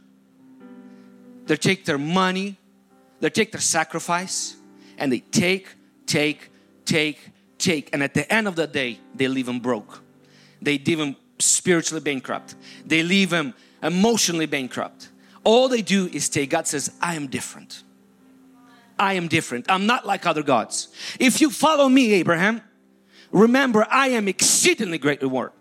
they 1.44 1.56
take 1.56 1.84
their 1.84 1.98
money, 1.98 2.56
they 3.20 3.30
take 3.30 3.52
their 3.52 3.60
sacrifice, 3.60 4.56
and 4.98 5.12
they 5.12 5.20
take, 5.20 5.68
take, 6.06 6.51
take, 6.84 7.18
take. 7.58 7.90
And 7.92 8.02
at 8.02 8.14
the 8.14 8.30
end 8.32 8.48
of 8.48 8.56
the 8.56 8.66
day, 8.66 8.98
they 9.14 9.28
leave 9.28 9.48
him 9.48 9.60
broke. 9.60 10.02
They 10.60 10.78
leave 10.78 10.98
them 10.98 11.16
spiritually 11.38 12.02
bankrupt. 12.02 12.54
They 12.84 13.02
leave 13.02 13.32
him 13.32 13.54
emotionally 13.82 14.46
bankrupt. 14.46 15.08
All 15.44 15.68
they 15.68 15.82
do 15.82 16.06
is 16.06 16.28
take. 16.28 16.50
God 16.50 16.66
says, 16.66 16.92
I 17.00 17.14
am 17.14 17.26
different. 17.26 17.82
I 18.98 19.14
am 19.14 19.26
different. 19.26 19.66
I'm 19.68 19.86
not 19.86 20.06
like 20.06 20.26
other 20.26 20.42
gods. 20.42 20.88
If 21.18 21.40
you 21.40 21.50
follow 21.50 21.88
me, 21.88 22.12
Abraham, 22.14 22.60
remember 23.32 23.86
I 23.90 24.08
am 24.08 24.28
exceedingly 24.28 24.98
great 24.98 25.22
reward. 25.22 25.52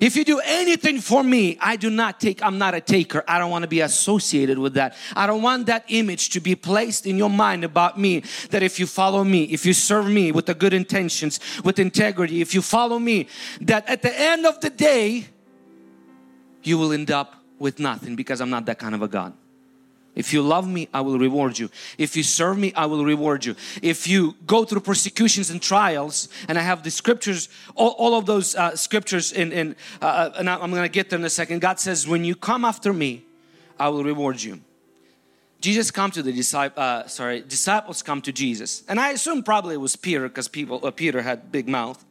If 0.00 0.16
you 0.16 0.24
do 0.24 0.40
anything 0.44 1.00
for 1.00 1.22
me, 1.22 1.56
I 1.60 1.76
do 1.76 1.90
not 1.90 2.20
take, 2.20 2.42
I'm 2.42 2.58
not 2.58 2.74
a 2.74 2.80
taker. 2.80 3.24
I 3.26 3.38
don't 3.38 3.50
want 3.50 3.62
to 3.62 3.68
be 3.68 3.80
associated 3.80 4.58
with 4.58 4.74
that. 4.74 4.94
I 5.14 5.26
don't 5.26 5.42
want 5.42 5.66
that 5.66 5.84
image 5.88 6.30
to 6.30 6.40
be 6.40 6.54
placed 6.54 7.06
in 7.06 7.16
your 7.16 7.30
mind 7.30 7.64
about 7.64 7.98
me 7.98 8.22
that 8.50 8.62
if 8.62 8.78
you 8.78 8.86
follow 8.86 9.24
me, 9.24 9.44
if 9.44 9.64
you 9.64 9.72
serve 9.72 10.08
me 10.08 10.32
with 10.32 10.46
the 10.46 10.54
good 10.54 10.74
intentions, 10.74 11.40
with 11.64 11.78
integrity, 11.78 12.40
if 12.40 12.54
you 12.54 12.62
follow 12.62 12.98
me, 12.98 13.28
that 13.62 13.88
at 13.88 14.02
the 14.02 14.20
end 14.20 14.44
of 14.44 14.60
the 14.60 14.70
day, 14.70 15.26
you 16.62 16.76
will 16.78 16.92
end 16.92 17.10
up 17.10 17.36
with 17.58 17.78
nothing 17.78 18.16
because 18.16 18.40
I'm 18.40 18.50
not 18.50 18.66
that 18.66 18.78
kind 18.78 18.94
of 18.94 19.02
a 19.02 19.08
God. 19.08 19.32
If 20.16 20.32
you 20.32 20.40
love 20.40 20.66
me, 20.66 20.88
I 20.94 21.02
will 21.02 21.18
reward 21.18 21.58
you. 21.58 21.70
If 21.98 22.16
you 22.16 22.22
serve 22.22 22.56
me, 22.56 22.72
I 22.74 22.86
will 22.86 23.04
reward 23.04 23.44
you. 23.44 23.54
If 23.82 24.08
you 24.08 24.34
go 24.46 24.64
through 24.64 24.80
persecutions 24.80 25.50
and 25.50 25.60
trials, 25.60 26.30
and 26.48 26.58
I 26.58 26.62
have 26.62 26.82
the 26.82 26.90
scriptures, 26.90 27.50
all, 27.74 27.90
all 27.90 28.14
of 28.14 28.24
those 28.24 28.56
uh, 28.56 28.74
scriptures, 28.76 29.32
in, 29.32 29.52
in 29.52 29.76
uh, 30.00 30.06
uh 30.06 30.32
and 30.38 30.48
I'm 30.48 30.70
going 30.70 30.82
to 30.82 30.88
get 30.88 31.10
there 31.10 31.18
in 31.18 31.24
a 31.24 31.30
second. 31.30 31.60
God 31.60 31.78
says, 31.78 32.08
when 32.08 32.24
you 32.24 32.34
come 32.34 32.64
after 32.64 32.94
me, 32.94 33.24
I 33.78 33.90
will 33.90 34.02
reward 34.02 34.42
you. 34.42 34.60
Jesus 35.60 35.90
come 35.90 36.10
to 36.12 36.22
the 36.22 36.32
disciple, 36.32 36.82
uh, 36.82 37.06
sorry, 37.06 37.42
disciples 37.42 38.02
come 38.02 38.22
to 38.22 38.32
Jesus, 38.32 38.84
and 38.88 38.98
I 38.98 39.10
assume 39.10 39.42
probably 39.42 39.74
it 39.74 39.78
was 39.78 39.96
Peter 39.96 40.28
because 40.28 40.48
people, 40.48 40.80
uh, 40.84 40.90
Peter 40.90 41.20
had 41.22 41.52
big 41.52 41.68
mouth, 41.68 42.02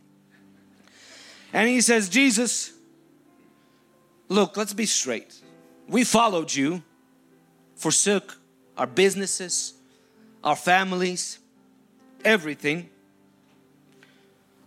and 1.53 1.69
he 1.69 1.81
says, 1.81 2.09
Jesus, 2.09 2.71
look, 4.29 4.57
let's 4.57 4.73
be 4.73 4.85
straight. 4.85 5.39
We 5.87 6.03
followed 6.03 6.53
you 6.53 6.83
forsook 7.75 8.37
our 8.77 8.87
businesses, 8.87 9.73
our 10.43 10.55
families, 10.55 11.39
everything. 12.23 12.89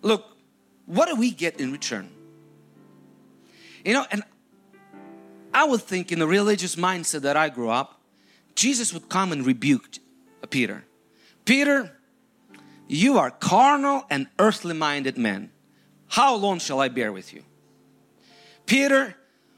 Look, 0.02 0.24
what 0.86 1.08
do 1.08 1.16
we 1.16 1.30
get 1.30 1.60
in 1.60 1.72
return? 1.72 2.08
You 3.84 3.94
know, 3.94 4.06
and 4.10 4.22
I 5.52 5.64
would 5.64 5.82
think 5.82 6.12
in 6.12 6.18
the 6.18 6.26
religious 6.26 6.76
mindset 6.76 7.22
that 7.22 7.36
I 7.36 7.48
grew 7.48 7.70
up, 7.70 8.00
Jesus 8.54 8.92
would 8.92 9.08
come 9.08 9.32
and 9.32 9.46
rebuke 9.46 9.98
Peter. 10.50 10.84
Peter, 11.44 11.92
you 12.86 13.18
are 13.18 13.30
carnal 13.30 14.04
and 14.10 14.26
earthly 14.38 14.74
minded 14.74 15.16
man. 15.18 15.50
How 16.08 16.34
long 16.34 16.58
shall 16.58 16.80
I 16.80 16.88
bear 16.88 17.12
with 17.12 17.32
you? 17.32 17.44
Peter, 18.66 19.14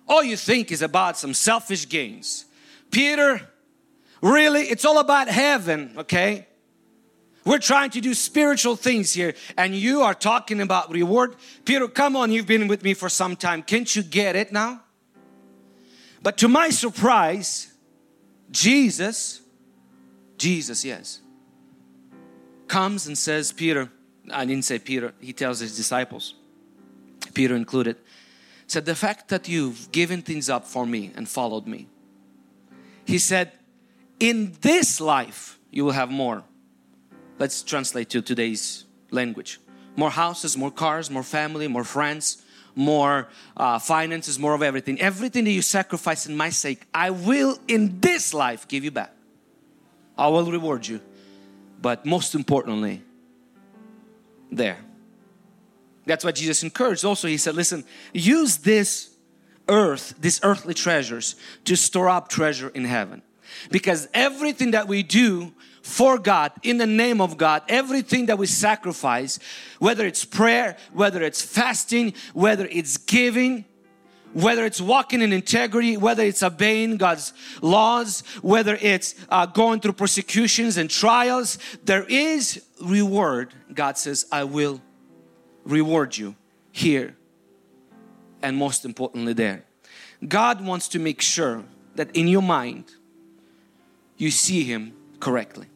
all 0.08 0.22
you 0.22 0.36
think 0.36 0.72
is 0.72 0.82
about 0.82 1.16
some 1.16 1.34
selfish 1.34 1.88
gains. 1.88 2.44
Peter, 2.90 3.40
really, 4.22 4.62
it's 4.62 4.84
all 4.84 4.98
about 4.98 5.28
heaven, 5.28 5.94
okay? 5.98 6.46
We're 7.44 7.58
trying 7.58 7.90
to 7.90 8.00
do 8.00 8.12
spiritual 8.14 8.76
things 8.76 9.12
here, 9.12 9.34
and 9.56 9.74
you 9.74 10.02
are 10.02 10.14
talking 10.14 10.60
about 10.60 10.90
reward. 10.90 11.36
Peter, 11.64 11.88
come 11.88 12.16
on, 12.16 12.30
you've 12.30 12.46
been 12.46 12.68
with 12.68 12.82
me 12.82 12.94
for 12.94 13.08
some 13.08 13.34
time. 13.34 13.62
Can't 13.62 13.94
you 13.94 14.02
get 14.02 14.36
it 14.36 14.52
now? 14.52 14.82
But 16.22 16.36
to 16.38 16.48
my 16.48 16.68
surprise, 16.68 17.72
Jesus, 18.50 19.40
Jesus, 20.36 20.84
yes, 20.84 21.20
comes 22.68 23.06
and 23.06 23.16
says, 23.16 23.52
Peter, 23.52 23.90
I 24.30 24.44
didn't 24.44 24.64
say 24.64 24.78
Peter, 24.78 25.14
he 25.20 25.32
tells 25.32 25.60
his 25.60 25.76
disciples, 25.76 26.34
Peter 27.32 27.56
included, 27.56 27.96
said, 28.66 28.84
The 28.84 28.94
fact 28.94 29.28
that 29.28 29.48
you've 29.48 29.90
given 29.92 30.20
things 30.20 30.50
up 30.50 30.66
for 30.66 30.84
me 30.84 31.10
and 31.16 31.26
followed 31.28 31.66
me, 31.66 31.88
he 33.10 33.18
said, 33.18 33.50
In 34.20 34.56
this 34.60 35.00
life, 35.00 35.58
you 35.70 35.84
will 35.84 35.92
have 35.92 36.10
more. 36.10 36.44
Let's 37.38 37.62
translate 37.62 38.08
to 38.10 38.22
today's 38.22 38.84
language 39.10 39.58
more 39.96 40.10
houses, 40.10 40.56
more 40.56 40.70
cars, 40.70 41.10
more 41.10 41.24
family, 41.24 41.66
more 41.66 41.82
friends, 41.82 42.42
more 42.76 43.28
uh, 43.56 43.78
finances, 43.80 44.38
more 44.38 44.54
of 44.54 44.62
everything. 44.62 45.00
Everything 45.00 45.44
that 45.44 45.50
you 45.50 45.60
sacrifice 45.60 46.26
in 46.26 46.36
my 46.36 46.50
sake, 46.50 46.86
I 46.94 47.10
will 47.10 47.58
in 47.66 47.98
this 48.00 48.32
life 48.32 48.68
give 48.68 48.84
you 48.84 48.92
back. 48.92 49.12
I 50.16 50.28
will 50.28 50.50
reward 50.50 50.86
you. 50.86 51.00
But 51.82 52.06
most 52.06 52.34
importantly, 52.36 53.02
there. 54.52 54.78
That's 56.06 56.24
what 56.24 56.36
Jesus 56.36 56.62
encouraged. 56.62 57.04
Also, 57.04 57.26
He 57.26 57.36
said, 57.36 57.56
Listen, 57.56 57.84
use 58.14 58.58
this 58.58 59.10
earth, 59.70 60.14
these 60.20 60.40
earthly 60.42 60.74
treasures, 60.74 61.36
to 61.64 61.76
store 61.76 62.08
up 62.08 62.28
treasure 62.28 62.68
in 62.68 62.84
heaven. 62.84 63.22
Because 63.70 64.08
everything 64.12 64.72
that 64.72 64.88
we 64.88 65.02
do 65.02 65.52
for 65.82 66.18
God, 66.18 66.52
in 66.62 66.76
the 66.76 66.86
name 66.86 67.20
of 67.20 67.38
God, 67.38 67.62
everything 67.68 68.26
that 68.26 68.38
we 68.38 68.46
sacrifice, 68.46 69.38
whether 69.78 70.06
it's 70.06 70.24
prayer, 70.24 70.76
whether 70.92 71.22
it's 71.22 71.40
fasting, 71.40 72.12
whether 72.34 72.66
it's 72.66 72.96
giving, 72.98 73.64
whether 74.32 74.64
it's 74.64 74.80
walking 74.80 75.22
in 75.22 75.32
integrity, 75.32 75.96
whether 75.96 76.22
it's 76.22 76.42
obeying 76.42 76.96
God's 76.96 77.32
laws, 77.62 78.22
whether 78.42 78.78
it's 78.80 79.14
uh, 79.28 79.46
going 79.46 79.80
through 79.80 79.94
persecutions 79.94 80.76
and 80.76 80.90
trials, 80.90 81.58
there 81.84 82.04
is 82.04 82.62
reward. 82.80 83.54
God 83.72 83.98
says, 83.98 84.26
I 84.30 84.44
will 84.44 84.80
reward 85.64 86.16
you 86.16 86.36
here 86.72 87.16
and 88.42 88.56
most 88.56 88.84
importantly 88.84 89.32
there. 89.32 89.64
God 90.26 90.64
wants 90.64 90.88
to 90.88 90.98
make 90.98 91.20
sure 91.20 91.64
that 91.94 92.14
in 92.14 92.28
your 92.28 92.42
mind 92.42 92.84
you 94.16 94.30
see 94.30 94.64
Him 94.64 94.92
correctly. 95.18 95.66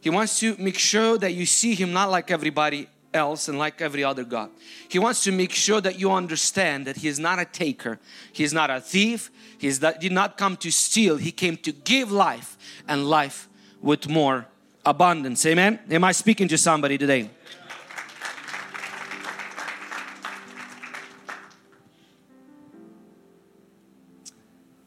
He 0.00 0.10
wants 0.10 0.40
to 0.40 0.56
make 0.58 0.78
sure 0.78 1.16
that 1.18 1.32
you 1.32 1.46
see 1.46 1.74
Him 1.74 1.92
not 1.92 2.10
like 2.10 2.30
everybody 2.30 2.88
else 3.14 3.48
and 3.48 3.58
like 3.58 3.80
every 3.80 4.02
other 4.02 4.24
God. 4.24 4.50
He 4.88 4.98
wants 4.98 5.22
to 5.24 5.32
make 5.32 5.52
sure 5.52 5.80
that 5.80 5.98
you 5.98 6.10
understand 6.10 6.86
that 6.86 6.96
He 6.96 7.08
is 7.08 7.18
not 7.18 7.38
a 7.38 7.44
taker, 7.44 8.00
He 8.32 8.42
is 8.44 8.52
not 8.52 8.70
a 8.70 8.80
thief, 8.80 9.30
He 9.58 9.70
did 9.70 10.12
not 10.12 10.36
come 10.36 10.56
to 10.58 10.70
steal, 10.70 11.16
He 11.16 11.30
came 11.30 11.56
to 11.58 11.72
give 11.72 12.10
life 12.10 12.56
and 12.88 13.08
life 13.08 13.48
with 13.80 14.08
more 14.08 14.46
abundance. 14.84 15.44
Amen. 15.46 15.78
Am 15.90 16.04
I 16.04 16.12
speaking 16.12 16.48
to 16.48 16.58
somebody 16.58 16.98
today? 16.98 17.30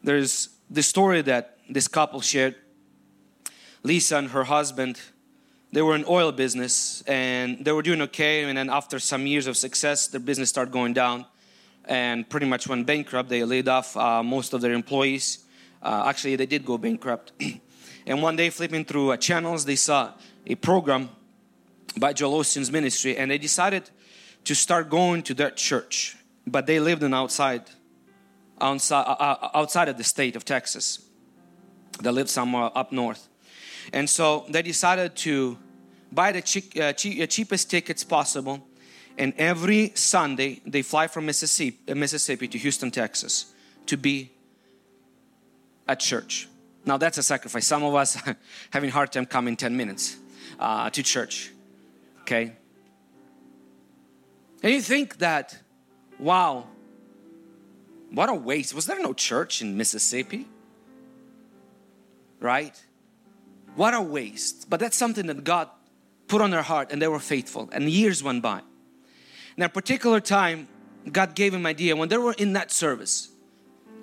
There's 0.06 0.50
the 0.70 0.84
story 0.84 1.20
that 1.22 1.58
this 1.68 1.88
couple 1.88 2.20
shared. 2.20 2.54
Lisa 3.82 4.18
and 4.18 4.30
her 4.30 4.44
husband, 4.44 5.00
they 5.72 5.82
were 5.82 5.96
in 5.96 6.04
oil 6.06 6.30
business 6.30 7.02
and 7.08 7.64
they 7.64 7.72
were 7.72 7.82
doing 7.82 8.00
okay. 8.02 8.44
And 8.44 8.56
then 8.56 8.70
after 8.70 9.00
some 9.00 9.26
years 9.26 9.48
of 9.48 9.56
success, 9.56 10.06
their 10.06 10.20
business 10.20 10.48
started 10.48 10.70
going 10.70 10.92
down 10.92 11.26
and 11.86 12.28
pretty 12.28 12.46
much 12.46 12.68
went 12.68 12.86
bankrupt. 12.86 13.28
They 13.28 13.42
laid 13.42 13.66
off 13.66 13.96
uh, 13.96 14.22
most 14.22 14.52
of 14.52 14.60
their 14.60 14.74
employees. 14.74 15.44
Uh, 15.82 16.04
actually, 16.06 16.36
they 16.36 16.46
did 16.46 16.64
go 16.64 16.78
bankrupt. 16.78 17.32
and 18.06 18.22
one 18.22 18.36
day, 18.36 18.48
flipping 18.50 18.84
through 18.84 19.10
uh, 19.10 19.16
channels, 19.16 19.64
they 19.64 19.74
saw 19.74 20.12
a 20.46 20.54
program 20.54 21.08
by 21.98 22.12
Joel 22.12 22.42
Osteen's 22.42 22.70
ministry, 22.70 23.16
and 23.16 23.28
they 23.28 23.38
decided 23.38 23.90
to 24.44 24.54
start 24.54 24.88
going 24.88 25.24
to 25.24 25.34
that 25.34 25.56
church. 25.56 26.16
But 26.46 26.66
they 26.66 26.78
lived 26.78 27.02
in 27.02 27.12
outside 27.12 27.62
outside, 28.60 29.02
uh, 29.02 29.16
uh, 29.18 29.50
outside 29.54 29.88
of 29.88 29.96
the 29.98 30.04
state 30.04 30.36
of 30.36 30.44
Texas. 30.44 31.00
They 32.00 32.10
lived 32.10 32.30
somewhere 32.30 32.70
up 32.74 32.92
north. 32.92 33.28
And 33.92 34.08
so 34.08 34.44
they 34.48 34.62
decided 34.62 35.16
to 35.16 35.58
buy 36.12 36.32
the 36.32 36.42
cheap, 36.42 36.72
uh, 36.78 36.92
cheap, 36.92 37.22
uh, 37.22 37.26
cheapest 37.26 37.70
tickets 37.70 38.04
possible. 38.04 38.66
And 39.18 39.32
every 39.38 39.92
Sunday 39.94 40.60
they 40.66 40.82
fly 40.82 41.06
from 41.06 41.26
Mississippi, 41.26 41.78
uh, 41.88 41.94
Mississippi 41.94 42.48
to 42.48 42.58
Houston, 42.58 42.90
Texas 42.90 43.52
to 43.86 43.96
be 43.96 44.30
at 45.88 46.00
church. 46.00 46.48
Now 46.84 46.96
that's 46.96 47.18
a 47.18 47.22
sacrifice. 47.22 47.66
Some 47.66 47.82
of 47.82 47.94
us 47.94 48.18
having 48.70 48.90
hard 48.90 49.12
time 49.12 49.26
coming 49.26 49.56
10 49.56 49.76
minutes 49.76 50.16
uh, 50.58 50.90
to 50.90 51.02
church. 51.02 51.52
Okay? 52.22 52.52
And 54.62 54.72
you 54.72 54.80
think 54.80 55.18
that, 55.18 55.56
wow, 56.18 56.66
What 58.10 58.28
a 58.28 58.34
waste. 58.34 58.74
Was 58.74 58.86
there 58.86 59.00
no 59.00 59.12
church 59.12 59.60
in 59.60 59.76
Mississippi? 59.76 60.46
Right? 62.40 62.80
What 63.74 63.94
a 63.94 64.00
waste. 64.00 64.70
But 64.70 64.80
that's 64.80 64.96
something 64.96 65.26
that 65.26 65.44
God 65.44 65.68
put 66.28 66.40
on 66.40 66.50
their 66.50 66.62
heart 66.62 66.92
and 66.92 67.00
they 67.00 67.08
were 67.08 67.18
faithful. 67.18 67.68
And 67.72 67.88
years 67.88 68.22
went 68.22 68.42
by. 68.42 68.60
And 69.56 69.64
at 69.64 69.70
a 69.70 69.72
particular 69.72 70.20
time, 70.20 70.68
God 71.10 71.34
gave 71.34 71.54
him 71.54 71.66
idea 71.66 71.96
when 71.96 72.08
they 72.08 72.18
were 72.18 72.34
in 72.36 72.54
that 72.54 72.70
service 72.72 73.30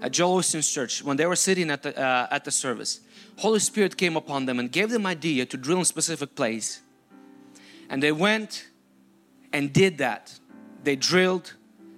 at 0.02 0.12
Joel 0.12 0.42
church, 0.42 1.04
when 1.04 1.18
they 1.18 1.26
were 1.26 1.36
sitting 1.36 1.72
at 1.72 1.84
the, 1.84 1.98
uh, 1.98 2.28
at 2.30 2.44
the 2.44 2.52
service, 2.52 3.00
Holy 3.38 3.60
Spirit 3.60 3.98
came 3.98 4.18
upon 4.18 4.46
them 4.46 4.60
and 4.60 4.72
gave 4.72 4.90
them 4.90 5.06
idea 5.06 5.46
to 5.46 5.58
drill 5.58 5.80
in 5.80 5.86
specific 5.86 6.36
place. 6.36 6.82
And 7.90 8.04
they 8.04 8.12
went 8.12 8.68
and 9.54 9.72
did 9.72 10.00
that. 10.00 10.38
They 10.84 10.98
drilled 10.98 11.54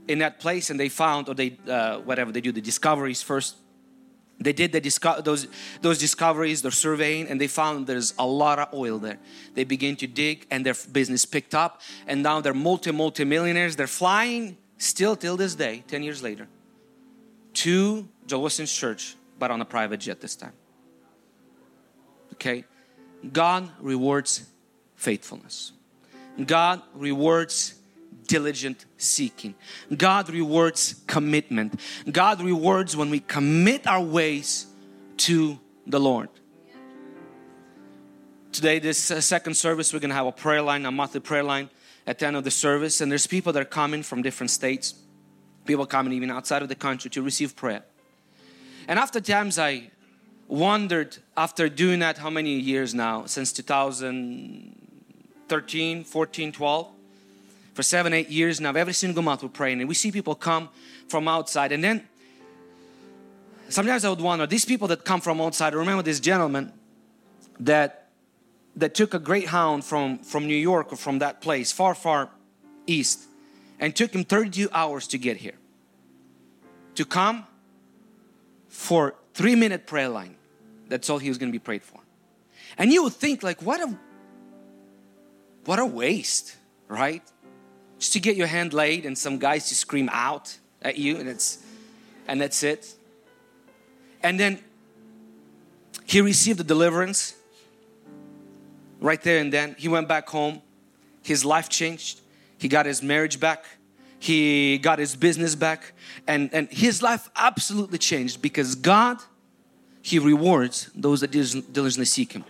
in 0.08 0.20
that 0.20 0.40
place 0.40 0.70
and 0.70 0.80
they 0.80 0.90
found, 0.90 1.30
or 1.30 1.36
they, 1.36 1.58
uh, 1.68 2.00
whatever 2.00 2.32
they 2.32 2.42
do, 2.42 2.52
the 2.52 2.62
discoveries 2.62 3.22
first. 3.22 3.56
They 4.40 4.54
did 4.54 4.74
the 4.74 4.82
disco- 4.82 5.22
those, 5.22 5.48
those 5.82 5.98
discoveries, 5.98 6.62
their 6.62 6.72
surveying, 6.72 7.28
and 7.28 7.40
they 7.40 7.48
found 7.48 7.88
there's 7.88 8.14
a 8.20 8.26
lot 8.26 8.60
of 8.60 8.74
oil 8.74 9.00
there. 9.00 9.18
They 9.54 9.64
begin 9.64 9.96
to 9.98 10.08
dig 10.08 10.46
and 10.52 10.66
their 10.66 10.76
business 10.92 11.26
picked 11.26 11.56
up, 11.56 11.82
and 12.06 12.22
now 12.22 12.42
they're 12.42 12.54
multi, 12.54 12.92
multi 12.92 13.24
millionaires. 13.24 13.76
They're 13.78 13.88
flying 13.88 14.58
still 14.78 15.16
till 15.16 15.38
this 15.38 15.56
day, 15.56 15.84
10 15.88 16.04
years 16.04 16.22
later, 16.22 16.48
to 17.54 18.08
Joel 18.28 18.50
church, 18.50 19.16
but 19.40 19.52
on 19.52 19.62
a 19.62 19.66
private 19.66 20.02
jet 20.02 20.20
this 20.20 20.36
time. 20.36 20.54
Okay? 22.34 22.66
God 23.32 23.70
rewards 23.80 24.46
faithfulness. 24.96 25.72
God 26.46 26.82
rewards 26.94 27.75
diligent 28.28 28.86
seeking. 28.98 29.56
God 29.96 30.30
rewards 30.30 30.96
commitment. 31.08 31.80
God 32.12 32.42
rewards 32.42 32.96
when 32.96 33.10
we 33.10 33.20
commit 33.20 33.88
our 33.88 34.02
ways 34.02 34.68
to 35.18 35.60
the 35.88 36.00
Lord. 36.00 36.30
Today, 38.52 38.78
this 38.80 39.12
uh, 39.12 39.20
second 39.20 39.56
service, 39.56 39.94
we're 39.94 40.00
to 40.00 40.14
have 40.14 40.28
a 40.28 40.32
prayer 40.32 40.62
line, 40.62 40.86
a 40.86 40.92
monthly 40.92 41.20
prayer 41.20 41.44
line 41.44 41.70
at 42.08 42.20
the 42.20 42.28
end 42.28 42.38
of 42.38 42.46
the 42.46 42.52
service. 42.52 43.02
And 43.02 43.12
there's 43.12 43.28
people 43.28 43.52
that 43.54 43.62
are 43.62 43.66
coming 43.66 44.02
from 44.02 44.22
different 44.22 44.50
states, 44.50 44.96
people 45.66 45.86
coming 45.86 46.14
even 46.14 46.32
outside 46.32 46.62
of 46.62 46.70
the 46.70 46.76
country 46.76 47.10
to 47.12 47.22
receive 47.22 47.54
prayer. 47.56 47.84
And 48.88 48.98
after 48.98 49.20
times, 49.20 49.60
I 49.60 49.92
wondered 50.48 51.18
after 51.36 51.68
doing 51.68 52.00
that 52.00 52.20
how 52.20 52.30
many 52.30 52.52
years 52.52 52.94
now 52.94 53.26
since 53.26 53.52
2013 53.52 56.04
14 56.04 56.52
12 56.52 56.95
for 57.76 57.84
seven 57.84 58.12
eight 58.12 58.30
years 58.30 58.60
now 58.60 58.72
every 58.74 58.94
single 58.94 59.22
month 59.22 59.44
we're 59.44 59.50
praying 59.50 59.80
and 59.80 59.88
we 59.88 59.94
see 59.94 60.12
people 60.12 60.34
come 60.34 60.70
from 61.08 61.28
outside 61.28 61.72
and 61.72 61.84
then 61.84 62.08
sometimes 63.70 64.04
i 64.04 64.10
would 64.10 64.22
wonder 64.22 64.48
these 64.48 64.66
people 64.66 64.88
that 64.88 65.06
come 65.06 65.22
from 65.22 65.40
outside 65.40 65.74
I 65.74 65.78
remember 65.78 66.02
this 66.02 66.20
gentleman 66.20 66.74
that 67.60 68.10
that 68.76 68.96
took 68.96 69.14
a 69.14 69.20
Greyhound 69.20 69.86
from 69.86 70.18
from 70.20 70.48
new 70.48 70.58
york 70.72 70.92
or 70.92 70.96
from 70.96 71.20
that 71.20 71.42
place 71.42 71.72
far 71.72 71.94
far 71.94 72.30
east 72.88 73.20
and 73.80 73.96
took 73.96 74.16
him 74.16 74.24
32 74.24 74.70
hours 74.72 75.06
to 75.10 75.20
get 75.20 75.38
here 75.38 75.60
to 76.96 77.06
come 77.06 77.46
for 78.70 79.16
three 79.34 79.56
minute 79.56 79.86
prayer 79.86 80.10
line. 80.10 80.36
That's 80.88 81.10
all 81.10 81.18
he 81.18 81.30
was 81.30 81.38
going 81.38 81.52
to 81.52 81.56
be 81.56 81.64
prayed 81.64 81.84
for. 81.84 82.00
And 82.78 82.92
you 82.92 83.04
would 83.04 83.14
think 83.14 83.44
like, 83.44 83.62
what 83.62 83.80
a, 83.82 83.98
what 85.66 85.80
a 85.80 85.86
waste, 85.86 86.56
right? 86.88 87.24
Just 88.00 88.14
to 88.14 88.20
get 88.20 88.36
your 88.36 88.48
hand 88.48 88.74
laid 88.74 89.06
and 89.06 89.18
some 89.18 89.38
guys 89.38 89.70
to 89.70 89.76
scream 89.76 90.10
out 90.12 90.58
at 90.82 90.98
you 90.98 91.18
and 91.18 91.28
it's, 91.30 91.64
and 92.28 92.42
that's 92.42 92.64
it. 92.64 92.94
And 94.22 94.40
then 94.40 94.60
he 96.06 96.22
received 96.22 96.60
the 96.60 96.64
deliverance 96.64 97.36
right 99.00 99.22
there 99.22 99.40
and 99.40 99.52
then. 99.52 99.76
He 99.78 99.88
went 99.88 100.08
back 100.08 100.28
home. 100.30 100.62
His 101.24 101.44
life 101.46 101.70
changed. 101.70 102.22
He 102.58 102.68
got 102.68 102.86
his 102.86 103.02
marriage 103.02 103.40
back 103.40 103.66
he 104.26 104.80
got 104.80 104.98
his 104.98 105.16
business 105.16 105.54
back 105.54 105.94
and, 106.26 106.50
and 106.52 106.68
his 106.72 107.04
life 107.04 107.30
absolutely 107.36 108.00
changed 108.00 108.42
because 108.42 108.74
God, 108.74 109.20
He 110.02 110.18
rewards 110.18 110.90
those 110.96 111.22
that 111.22 111.30
diligently 111.30 112.06
seek 112.06 112.34
Him. 112.34 112.44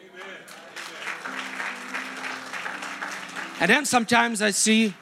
And 3.60 3.70
then 3.70 3.86
sometimes 3.86 4.42
I 4.42 4.52
see 4.52 4.94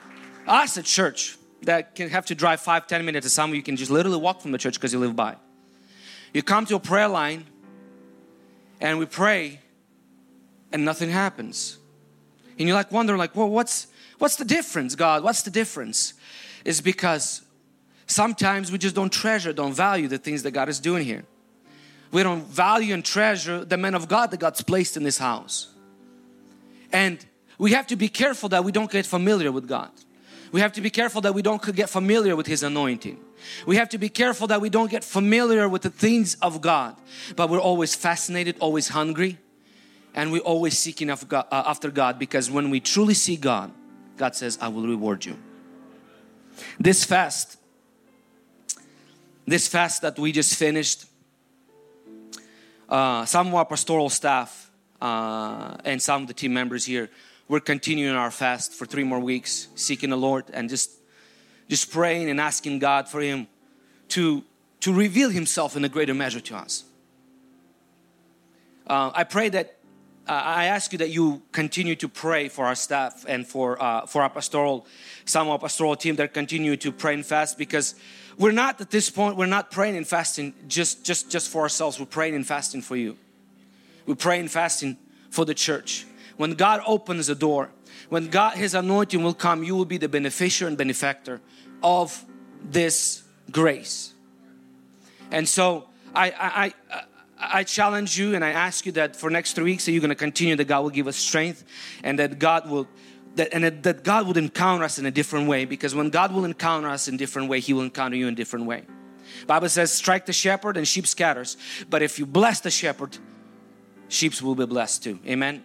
us 0.48 0.78
at 0.78 0.86
church 0.86 1.38
that 1.64 1.96
can 1.96 2.10
have 2.10 2.26
to 2.28 2.36
drive 2.36 2.60
five, 2.60 2.88
ten 2.88 3.06
minutes. 3.06 3.32
Some 3.32 3.52
of 3.52 3.56
you 3.56 3.64
can 3.64 3.76
just 3.76 3.92
literally 3.92 4.18
walk 4.18 4.42
from 4.42 4.52
the 4.52 4.58
church 4.58 4.76
because 4.76 4.94
you 4.94 5.00
live 5.00 5.16
by. 5.16 5.36
You 6.34 6.44
come 6.44 6.66
to 6.66 6.76
a 6.76 6.80
prayer 6.80 7.08
line 7.08 7.46
and 8.82 9.00
we 9.00 9.06
pray 9.06 9.60
and 10.72 10.84
nothing 10.84 11.10
happens. 11.10 11.78
And 12.60 12.68
you're 12.68 12.78
like 12.78 12.92
wondering, 12.92 13.20
like, 13.20 13.36
well, 13.36 13.50
what's 13.50 13.88
what's 14.18 14.36
the 14.36 14.46
difference, 14.46 14.96
God? 14.96 15.24
What's 15.24 15.44
the 15.44 15.52
difference? 15.52 16.14
is 16.66 16.82
because 16.82 17.42
sometimes 18.08 18.72
we 18.72 18.78
just 18.78 18.96
don't 18.96 19.12
treasure, 19.12 19.54
don't 19.54 19.74
value 19.74 20.08
the 20.08 20.18
things 20.18 20.44
that 20.44 20.52
God 20.52 20.70
is 20.70 20.80
doing 20.80 21.04
here. 21.04 21.26
We 22.12 22.24
don't 22.24 22.46
value 22.46 22.94
and 22.94 23.04
treasure 23.04 23.66
the 23.66 23.78
men 23.78 23.96
of 23.96 24.08
God 24.08 24.32
that 24.32 24.40
God's 24.40 24.62
placed 24.62 24.98
in 24.98 25.04
this 25.04 25.18
house. 25.18 25.70
And 26.92 27.24
we 27.58 27.72
have 27.72 27.88
to 27.88 27.96
be 27.96 28.08
careful 28.08 28.50
that 28.50 28.64
we 28.64 28.72
don't 28.72 28.92
get 28.92 29.06
familiar 29.06 29.52
with 29.52 29.68
God. 29.68 29.92
We 30.54 30.62
have 30.62 30.72
to 30.74 30.82
be 30.82 30.92
careful 30.92 31.20
that 31.22 31.34
we 31.34 31.42
don't 31.42 31.60
get 31.76 31.90
familiar 31.90 32.36
with 32.36 32.46
His 32.46 32.62
anointing. 32.62 33.18
We 33.66 33.76
have 33.78 33.90
to 33.90 33.98
be 33.98 34.08
careful 34.08 34.46
that 34.48 34.62
we 34.62 34.70
don't 34.70 34.90
get 34.90 35.04
familiar 35.04 35.68
with 35.68 35.82
the 35.82 35.90
things 35.90 36.36
of 36.44 36.62
God. 36.62 36.96
But 37.36 37.50
we're 37.50 37.60
always 37.60 37.96
fascinated, 37.96 38.58
always 38.60 38.90
hungry, 38.90 39.40
and 40.14 40.32
we're 40.32 40.42
always 40.42 40.78
seeking 40.78 41.10
uh, 41.10 41.44
after 41.52 41.90
God 41.90 42.20
because 42.20 42.52
when 42.52 42.70
we 42.70 42.80
truly 42.80 43.16
see 43.16 43.36
God, 43.36 43.72
God 44.16 44.36
says, 44.36 44.60
I 44.62 44.68
will 44.68 44.86
reward 44.86 45.26
you. 45.26 45.40
This 46.80 47.04
fast, 47.04 47.58
this 49.48 49.68
fast 49.68 50.04
that 50.04 50.20
we 50.20 50.32
just 50.32 50.54
finished, 50.54 51.06
uh, 52.88 53.26
some 53.26 53.48
of 53.48 53.56
our 53.56 53.66
pastoral 53.66 54.12
staff 54.12 54.70
uh, 55.02 55.78
and 55.84 56.00
some 56.00 56.22
of 56.22 56.28
the 56.28 56.34
team 56.36 56.54
members 56.54 56.86
here, 56.86 57.10
we're 57.48 57.60
continuing 57.60 58.16
our 58.16 58.32
fast 58.32 58.74
for 58.74 58.86
three 58.86 59.04
more 59.04 59.20
weeks, 59.20 59.68
seeking 59.76 60.10
the 60.10 60.18
Lord 60.18 60.46
and 60.54 60.70
just 60.70 60.92
just 61.70 61.92
praying 61.92 62.30
and 62.30 62.40
asking 62.40 62.80
God 62.80 63.08
for 63.08 63.22
Him 63.22 63.48
to 64.10 64.44
to 64.82 64.94
reveal 64.94 65.30
Himself 65.30 65.76
in 65.76 65.84
a 65.84 65.90
greater 65.90 66.14
measure 66.14 66.40
to 66.42 66.56
us. 66.56 66.84
Uh, 68.88 69.12
I 69.14 69.24
pray 69.24 69.50
that 69.50 69.78
uh, 70.28 70.32
I 70.32 70.66
ask 70.66 70.92
you 70.94 70.98
that 71.00 71.10
you 71.10 71.42
continue 71.52 71.96
to 71.96 72.08
pray 72.08 72.48
for 72.48 72.66
our 72.66 72.76
staff 72.76 73.26
and 73.28 73.46
for 73.46 73.82
uh, 73.82 74.06
for 74.06 74.22
our 74.22 74.30
pastoral, 74.30 74.86
some 75.26 75.48
of 75.48 75.52
our 75.52 75.60
pastoral 75.60 75.96
team 75.96 76.16
that 76.16 76.34
continue 76.34 76.78
to 76.78 76.92
pray 76.92 77.14
and 77.14 77.26
fast 77.26 77.58
because 77.58 77.96
we're 78.38 78.52
not 78.52 78.80
at 78.80 78.90
this 78.90 79.10
point 79.10 79.36
we're 79.38 79.46
not 79.46 79.70
praying 79.70 79.98
and 79.98 80.08
fasting 80.08 80.54
just 80.68 81.04
just 81.04 81.30
just 81.30 81.50
for 81.50 81.62
ourselves. 81.62 82.00
We're 82.00 82.06
praying 82.06 82.36
and 82.36 82.48
fasting 82.48 82.82
for 82.82 82.96
you. 82.96 83.18
We're 84.06 84.16
praying 84.16 84.42
and 84.42 84.52
fasting 84.52 84.98
for 85.30 85.46
the 85.46 85.54
church. 85.54 86.06
When 86.38 86.54
God 86.54 86.82
opens 86.86 87.28
the 87.28 87.36
door, 87.36 87.70
when 88.10 88.30
God 88.30 88.58
His 88.58 88.74
anointing 88.74 89.24
will 89.24 89.34
come, 89.34 89.64
you 89.64 89.76
will 89.76 89.86
be 89.86 89.98
the 89.98 90.10
beneficiary 90.10 90.70
and 90.70 90.78
benefactor 90.78 91.42
of 91.82 92.26
this 92.64 93.24
grace. 93.52 94.14
And 95.32 95.48
so 95.48 95.90
I 96.16 96.32
I, 96.32 96.74
I 96.92 97.04
I 97.40 97.64
challenge 97.64 98.18
you 98.18 98.36
and 98.36 98.44
I 98.44 98.52
ask 98.52 98.86
you 98.86 98.92
that 98.94 99.16
for 99.16 99.30
next 99.30 99.54
three 99.54 99.66
weeks 99.66 99.86
that 99.86 99.92
you're 99.92 100.02
going 100.02 100.10
to 100.10 100.16
continue 100.16 100.56
that 100.56 100.66
God 100.66 100.82
will 100.82 100.90
give 100.90 101.08
us 101.08 101.18
strength 101.18 101.64
and 102.04 102.20
that 102.20 102.40
God 102.40 102.70
will 102.70 102.88
that 103.36 103.54
and 103.54 103.64
that 103.84 104.04
God 104.04 104.28
would 104.28 104.38
encounter 104.38 104.84
us 104.84 105.00
in 105.00 105.06
a 105.06 105.12
different 105.12 105.48
way 105.48 105.66
because 105.66 105.96
when 105.96 106.10
God 106.10 106.32
will 106.32 106.46
encounter 106.46 106.88
us 106.88 107.08
in 107.08 107.18
different 107.18 107.50
way 107.50 107.60
he 107.60 107.74
will 107.74 107.82
encounter 107.82 108.16
you 108.16 108.28
in 108.28 108.36
different 108.36 108.66
way. 108.66 108.84
Bible 109.48 109.70
says 109.70 109.92
strike 109.92 110.26
the 110.26 110.34
shepherd 110.34 110.78
and 110.78 110.88
sheep 110.88 111.08
scatters 111.08 111.58
but 111.90 112.02
if 112.02 112.20
you 112.20 112.26
bless 112.26 112.62
the 112.62 112.72
shepherd 112.72 113.18
sheep 114.08 114.40
will 114.42 114.56
be 114.56 114.66
blessed 114.66 115.04
too. 115.04 115.20
Amen. 115.28 115.64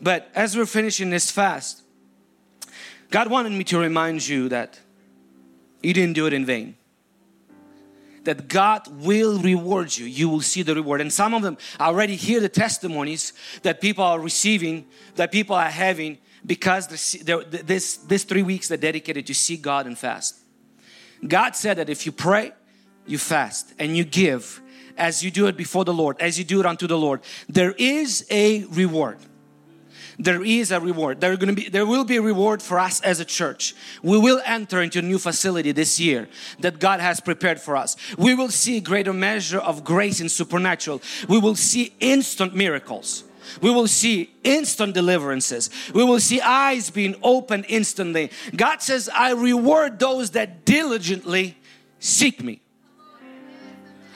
But 0.00 0.30
as 0.34 0.56
we're 0.56 0.66
finishing 0.66 1.10
this 1.10 1.30
fast 1.30 1.82
God 3.10 3.30
wanted 3.30 3.52
me 3.52 3.62
to 3.64 3.78
remind 3.78 4.26
you 4.26 4.48
that 4.48 4.80
you 5.80 5.94
didn't 5.94 6.14
do 6.14 6.26
it 6.26 6.32
in 6.32 6.44
vain 6.44 6.76
that 8.26 8.48
God 8.48 8.86
will 9.04 9.38
reward 9.38 9.96
you. 9.96 10.04
You 10.04 10.28
will 10.28 10.42
see 10.42 10.62
the 10.62 10.74
reward. 10.74 11.00
And 11.00 11.12
some 11.12 11.32
of 11.32 11.42
them 11.42 11.56
already 11.80 12.16
hear 12.16 12.40
the 12.40 12.48
testimonies 12.48 13.32
that 13.62 13.80
people 13.80 14.04
are 14.04 14.20
receiving, 14.20 14.86
that 15.14 15.32
people 15.32 15.56
are 15.56 15.70
having 15.70 16.18
because 16.44 16.88
this, 16.88 17.96
this 17.96 18.24
three 18.24 18.42
weeks 18.42 18.68
they're 18.68 18.76
dedicated 18.76 19.26
to 19.26 19.34
see 19.34 19.56
God 19.56 19.86
and 19.86 19.96
fast. 19.96 20.38
God 21.26 21.56
said 21.56 21.78
that 21.78 21.88
if 21.88 22.04
you 22.04 22.12
pray, 22.12 22.52
you 23.06 23.18
fast 23.18 23.72
and 23.78 23.96
you 23.96 24.04
give 24.04 24.60
as 24.98 25.22
you 25.22 25.30
do 25.30 25.46
it 25.46 25.56
before 25.56 25.84
the 25.84 25.94
Lord, 25.94 26.16
as 26.20 26.38
you 26.38 26.44
do 26.44 26.60
it 26.60 26.66
unto 26.66 26.86
the 26.86 26.98
Lord, 26.98 27.20
there 27.48 27.72
is 27.78 28.26
a 28.30 28.64
reward. 28.64 29.18
There 30.18 30.42
is 30.42 30.70
a 30.70 30.80
reward. 30.80 31.20
There 31.20 31.36
to 31.36 31.52
be 31.52 31.68
there 31.68 31.86
will 31.86 32.04
be 32.04 32.16
a 32.16 32.22
reward 32.22 32.62
for 32.62 32.78
us 32.78 33.00
as 33.02 33.20
a 33.20 33.24
church. 33.24 33.74
We 34.02 34.18
will 34.18 34.40
enter 34.44 34.82
into 34.82 35.00
a 35.00 35.02
new 35.02 35.18
facility 35.18 35.72
this 35.72 36.00
year 36.00 36.28
that 36.60 36.78
God 36.78 37.00
has 37.00 37.20
prepared 37.20 37.60
for 37.60 37.76
us. 37.76 37.96
We 38.16 38.34
will 38.34 38.48
see 38.48 38.80
greater 38.80 39.12
measure 39.12 39.58
of 39.58 39.84
grace 39.84 40.20
and 40.20 40.30
supernatural. 40.30 41.02
We 41.28 41.38
will 41.38 41.54
see 41.54 41.94
instant 42.00 42.54
miracles. 42.54 43.24
We 43.60 43.70
will 43.70 43.86
see 43.86 44.34
instant 44.42 44.94
deliverances. 44.94 45.70
We 45.94 46.04
will 46.04 46.20
see 46.20 46.40
eyes 46.40 46.90
being 46.90 47.14
opened 47.22 47.66
instantly. 47.68 48.30
God 48.54 48.82
says, 48.82 49.08
I 49.14 49.32
reward 49.32 49.98
those 49.98 50.30
that 50.32 50.64
diligently 50.64 51.56
seek 52.00 52.42
me. 52.42 52.60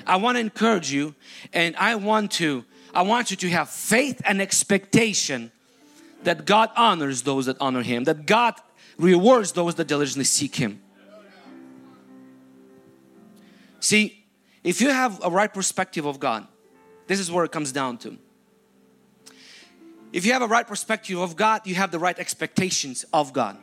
I 0.06 0.16
want 0.16 0.36
to 0.36 0.40
encourage 0.40 0.90
you 0.92 1.14
and 1.52 1.76
I 1.76 1.94
want 1.94 2.32
to 2.32 2.64
I 2.92 3.02
want 3.02 3.30
you 3.30 3.36
to 3.36 3.50
have 3.50 3.68
faith 3.68 4.20
and 4.24 4.42
expectation 4.42 5.52
that 6.24 6.44
God 6.44 6.70
honors 6.76 7.22
those 7.22 7.46
that 7.46 7.56
honor 7.60 7.82
Him, 7.82 8.04
that 8.04 8.26
God 8.26 8.54
rewards 8.98 9.52
those 9.52 9.74
that 9.76 9.86
diligently 9.86 10.24
seek 10.24 10.56
Him. 10.56 10.80
See, 13.80 14.24
if 14.62 14.80
you 14.80 14.90
have 14.90 15.22
a 15.24 15.30
right 15.30 15.52
perspective 15.52 16.04
of 16.04 16.20
God, 16.20 16.46
this 17.06 17.18
is 17.18 17.30
where 17.30 17.44
it 17.44 17.52
comes 17.52 17.72
down 17.72 17.96
to. 17.98 18.18
If 20.12 20.26
you 20.26 20.32
have 20.32 20.42
a 20.42 20.46
right 20.46 20.66
perspective 20.66 21.18
of 21.18 21.36
God, 21.36 21.66
you 21.66 21.74
have 21.76 21.90
the 21.90 21.98
right 21.98 22.18
expectations 22.18 23.04
of 23.12 23.32
God. 23.32 23.56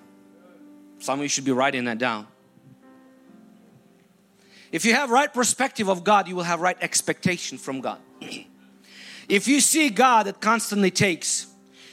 Some 1.00 1.20
of 1.20 1.24
you 1.24 1.30
should 1.30 1.46
be 1.46 1.52
writing 1.52 1.86
that 1.86 1.98
down. 1.98 2.28
If 4.72 4.86
you 4.86 4.94
have 4.94 5.10
right 5.10 5.34
perspective 5.34 5.88
of 5.88 6.04
God, 6.04 6.28
you 6.28 6.36
will 6.36 6.44
have 6.44 6.62
right 6.62 6.78
expectation 6.82 7.58
from 7.58 7.82
God. 7.82 8.00
if 9.30 9.48
you 9.48 9.62
see 9.62 9.90
God 9.90 10.26
that 10.26 10.42
constantly 10.42 10.92
takes, 10.92 11.48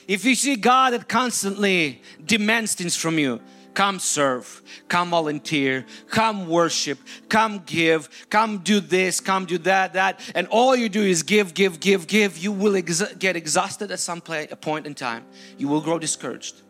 if 0.07 0.25
you 0.25 0.35
see 0.35 0.57
God 0.57 0.93
that 0.93 1.09
constantly 1.09 2.03
demands 2.25 2.75
things 2.75 2.97
from 2.97 3.19
you, 3.19 3.41
come 3.75 3.99
serve, 3.99 4.63
come 4.89 5.11
volunteer, 5.11 5.85
come 6.09 6.49
worship, 6.49 6.99
come 7.29 7.63
give, 7.67 8.09
come 8.31 8.59
do 8.59 8.81
this, 8.81 9.21
come 9.21 9.45
do 9.45 9.59
that, 9.59 9.93
that, 9.95 10.21
and 10.35 10.47
all 10.49 10.75
you 10.75 10.89
do 10.89 11.03
is 11.03 11.23
give, 11.23 11.55
give, 11.55 11.81
give, 11.81 12.07
give, 12.07 12.39
you 12.39 12.53
will 12.53 12.77
ex 12.77 13.03
get 13.19 13.37
exhausted 13.37 13.91
at 13.91 14.01
some 14.01 14.21
point 14.21 14.87
in 14.87 14.95
time. 14.95 15.25
You 15.59 15.69
will 15.69 15.81
grow 15.81 15.99
discouraged. 15.99 16.64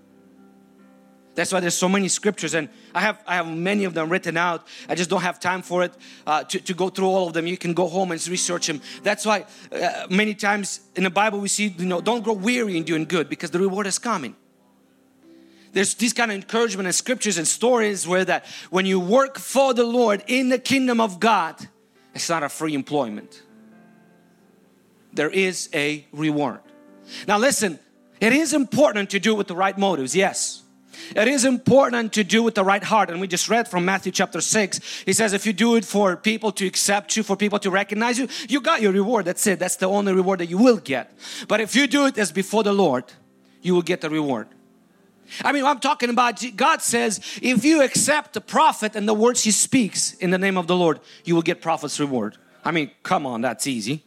That's 1.35 1.53
why 1.53 1.61
there's 1.61 1.77
so 1.77 1.89
many 1.89 2.07
scriptures, 2.09 2.55
and 2.55 2.69
I 2.95 3.01
have 3.01 3.23
I 3.27 3.35
have 3.35 3.49
many 3.49 3.85
of 3.85 3.95
them 3.95 4.09
written 4.09 4.37
out. 4.37 4.67
I 4.89 4.95
just 4.95 5.11
don't 5.11 5.23
have 5.23 5.41
time 5.41 5.63
for 5.63 5.83
it 5.83 5.93
uh, 6.27 6.45
to, 6.45 6.61
to 6.61 6.75
go 6.75 6.89
through 6.89 7.09
all 7.09 7.27
of 7.27 7.33
them. 7.33 7.47
You 7.47 7.57
can 7.57 7.75
go 7.75 7.89
home 7.89 8.13
and 8.13 8.29
research 8.29 8.69
them. 8.69 8.81
That's 9.03 9.27
why 9.27 9.47
uh, 9.73 10.07
many 10.09 10.35
times 10.35 10.81
in 10.95 11.03
the 11.03 11.11
Bible 11.11 11.41
we 11.41 11.49
see 11.49 11.75
you 11.77 11.87
know 11.87 12.01
don't 12.01 12.23
grow 12.23 12.35
weary 12.35 12.77
in 12.77 12.85
doing 12.85 13.05
good 13.05 13.29
because 13.29 13.51
the 13.51 13.59
reward 13.59 13.87
is 13.89 13.99
coming. 13.99 14.37
There's 15.73 15.95
these 15.95 16.13
kind 16.13 16.31
of 16.31 16.37
encouragement 16.37 16.87
and 16.87 16.95
scriptures 16.95 17.37
and 17.37 17.49
stories 17.49 18.07
where 18.07 18.25
that 18.25 18.47
when 18.71 18.87
you 18.87 19.01
work 19.01 19.39
for 19.39 19.75
the 19.75 19.83
Lord 19.83 20.23
in 20.29 20.49
the 20.49 20.59
kingdom 20.59 21.01
of 21.01 21.19
God, 21.19 21.57
it's 22.15 22.29
not 22.29 22.45
a 22.45 22.49
free 22.49 22.75
employment. 22.75 23.43
There 25.13 25.31
is 25.31 25.69
a 25.75 26.07
reward. 26.13 26.61
Now 27.27 27.39
listen, 27.39 27.81
it 28.21 28.33
is 28.33 28.55
important 28.55 29.11
to 29.11 29.19
do 29.19 29.33
it 29.33 29.39
with 29.39 29.49
the 29.49 29.57
right 29.57 29.77
motives. 29.77 30.15
Yes. 30.15 30.64
It 31.15 31.29
is 31.29 31.45
important 31.45 32.13
to 32.15 32.25
do 32.25 32.43
with 32.43 32.55
the 32.55 32.65
right 32.65 32.83
heart. 32.83 33.11
And 33.11 33.21
we 33.21 33.27
just 33.27 33.49
read 33.49 33.69
from 33.69 33.85
Matthew 33.85 34.13
chapter 34.13 34.41
6. 34.41 35.03
He 35.05 35.13
says, 35.13 35.33
if 35.33 35.47
you 35.47 35.53
do 35.53 35.77
it 35.77 35.85
for 35.85 36.17
people 36.17 36.53
to 36.53 36.67
accept 36.67 37.17
you, 37.17 37.23
for 37.23 37.37
people 37.37 37.59
to 37.61 37.71
recognize 37.71 38.19
you, 38.19 38.29
you 38.49 38.61
got 38.61 38.83
your 38.83 38.93
reward. 38.93 39.25
That's 39.25 39.47
it. 39.47 39.59
That's 39.59 39.77
the 39.77 39.87
only 39.87 40.13
reward 40.13 40.41
that 40.41 40.47
you 40.47 40.59
will 40.59 40.79
get. 40.79 41.13
But 41.49 41.61
if 41.61 41.75
you 41.77 41.87
do 41.87 42.07
it 42.07 42.19
as 42.19 42.33
before 42.33 42.63
the 42.63 42.73
Lord, 42.73 43.05
you 43.63 43.75
will 43.75 43.83
get 43.83 44.01
the 44.01 44.11
reward. 44.11 44.49
I 45.43 45.53
mean, 45.53 45.65
I'm 45.65 45.81
talking 45.81 46.11
about 46.11 46.43
God 46.57 46.83
says, 46.83 47.21
if 47.41 47.65
you 47.65 47.83
accept 47.83 48.35
the 48.35 48.41
prophet 48.41 48.95
and 48.95 49.09
the 49.09 49.15
words 49.15 49.43
he 49.43 49.51
speaks 49.51 50.15
in 50.15 50.31
the 50.31 50.39
name 50.39 50.59
of 50.59 50.67
the 50.67 50.77
Lord, 50.77 51.01
you 51.25 51.35
will 51.35 51.43
get 51.43 51.63
prophet's 51.63 51.99
reward. 51.99 52.37
I 52.65 52.71
mean, 52.71 52.91
come 53.03 53.27
on, 53.27 53.41
that's 53.41 53.67
easy. 53.67 54.05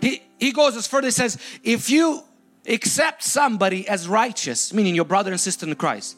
He, 0.00 0.22
he 0.38 0.52
goes 0.52 0.76
as 0.76 0.86
further, 0.86 1.10
says, 1.10 1.38
if 1.62 1.90
you 1.90 2.22
accept 2.66 3.22
somebody 3.22 3.88
as 3.88 4.08
righteous, 4.08 4.72
meaning 4.72 4.94
your 4.94 5.04
brother 5.04 5.30
and 5.30 5.40
sister 5.40 5.66
in 5.66 5.74
Christ, 5.74 6.16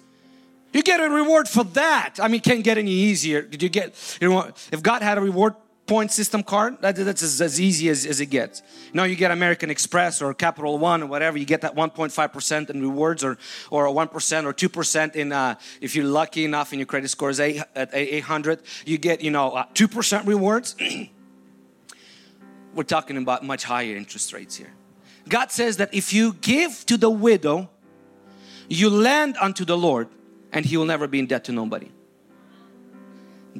you 0.72 0.82
get 0.82 1.00
a 1.00 1.09
reward 1.09 1.48
for 1.48 1.64
that. 1.64 2.16
I 2.20 2.28
mean, 2.28 2.40
can't 2.40 2.62
get 2.62 2.78
any 2.78 2.90
easier. 2.90 3.42
Did 3.42 3.62
you 3.62 3.68
get, 3.68 4.18
you 4.20 4.28
know, 4.28 4.50
if 4.70 4.82
God 4.82 5.02
had 5.02 5.16
a 5.18 5.20
reward 5.20 5.54
point 5.87 6.11
system 6.11 6.42
card, 6.42 6.76
that, 6.80 6.96
that's 6.96 7.22
as, 7.22 7.40
as 7.40 7.61
easy 7.61 7.88
as, 7.88 8.04
as 8.04 8.20
it 8.20 8.26
gets. 8.26 8.62
Know, 8.92 9.04
you 9.04 9.16
get 9.16 9.30
American 9.30 9.70
Express 9.70 10.20
or 10.20 10.35
Capital 10.35 10.78
One 10.78 11.02
or 11.02 11.06
whatever, 11.06 11.38
you 11.38 11.44
get 11.44 11.61
that 11.62 11.74
1.5% 11.74 12.70
in 12.70 12.80
rewards 12.82 13.24
or, 13.24 13.38
or 13.70 13.87
1% 13.87 14.44
or 14.44 14.52
2% 14.52 15.16
in, 15.16 15.32
uh, 15.32 15.54
if 15.80 15.94
you're 15.94 16.04
lucky 16.04 16.44
enough 16.44 16.72
and 16.72 16.80
your 16.80 16.87
credit 16.87 17.09
score 17.09 17.30
is 17.30 17.40
eight, 17.40 17.62
at 17.74 17.90
800, 17.92 18.61
you 18.85 18.98
get, 18.98 19.20
you 19.22 19.30
know, 19.30 19.52
uh, 19.52 19.66
2% 19.74 20.26
rewards. 20.26 20.76
We're 22.74 22.82
talking 22.82 23.16
about 23.16 23.44
much 23.44 23.64
higher 23.64 23.96
interest 23.96 24.32
rates 24.32 24.56
here. 24.56 24.72
God 25.28 25.50
says 25.50 25.78
that 25.78 25.92
if 25.92 26.12
you 26.12 26.34
give 26.34 26.86
to 26.86 26.96
the 26.96 27.10
widow, 27.10 27.68
you 28.68 28.90
lend 28.90 29.36
unto 29.38 29.64
the 29.64 29.76
Lord 29.76 30.08
and 30.52 30.64
He 30.64 30.76
will 30.76 30.84
never 30.84 31.08
be 31.08 31.18
in 31.18 31.26
debt 31.26 31.44
to 31.44 31.52
nobody. 31.52 31.90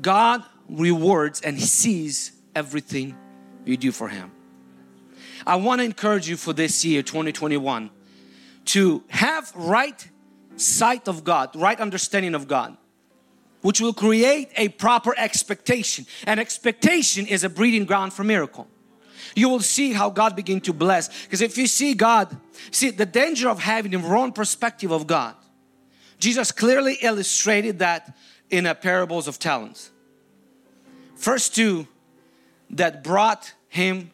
God 0.01 0.45
rewards 0.69 1.41
and 1.41 1.57
He 1.57 1.65
sees 1.65 2.33
everything 2.55 3.17
you 3.65 3.77
do 3.77 3.91
for 3.91 4.09
Him. 4.09 4.31
I 5.47 5.57
want 5.57 5.81
to 5.81 5.85
encourage 5.85 6.29
you 6.29 6.37
for 6.37 6.53
this 6.53 6.85
year, 6.85 7.03
2021, 7.03 7.91
to 8.67 9.05
have 9.09 9.53
right 9.55 10.09
sight 10.57 11.09
of 11.09 11.25
God, 11.25 11.55
right 11.55 11.79
understanding 11.81 12.35
of 12.35 12.49
God, 12.49 12.77
which 13.63 13.81
will 13.81 13.93
create 13.93 14.51
a 14.57 14.69
proper 14.69 15.15
expectation. 15.17 16.07
And 16.27 16.41
expectation 16.41 17.27
is 17.27 17.45
a 17.45 17.49
breeding 17.49 17.85
ground 17.85 18.13
for 18.13 18.25
miracle 18.25 18.69
you 19.35 19.49
will 19.49 19.61
see 19.61 19.93
how 19.93 20.11
God 20.11 20.37
begin 20.37 20.61
to 20.63 20.73
bless. 20.73 21.25
Because 21.25 21.41
if 21.41 21.59
you 21.59 21.67
see 21.67 21.95
God, 21.95 22.37
see 22.71 22.91
the 22.91 23.07
danger 23.07 23.49
of 23.49 23.59
having 23.59 23.93
the 23.93 23.99
wrong 23.99 24.33
perspective 24.33 24.91
of 24.91 25.07
God. 25.07 25.35
Jesus 26.19 26.53
clearly 26.53 26.99
illustrated 27.03 27.81
that 27.81 28.17
in 28.51 28.67
a 28.67 28.75
parables 28.75 29.29
of 29.29 29.39
talents. 29.39 29.91
First 31.15 31.55
two 31.55 31.87
that 32.71 33.03
brought 33.03 33.53
him, 33.69 34.11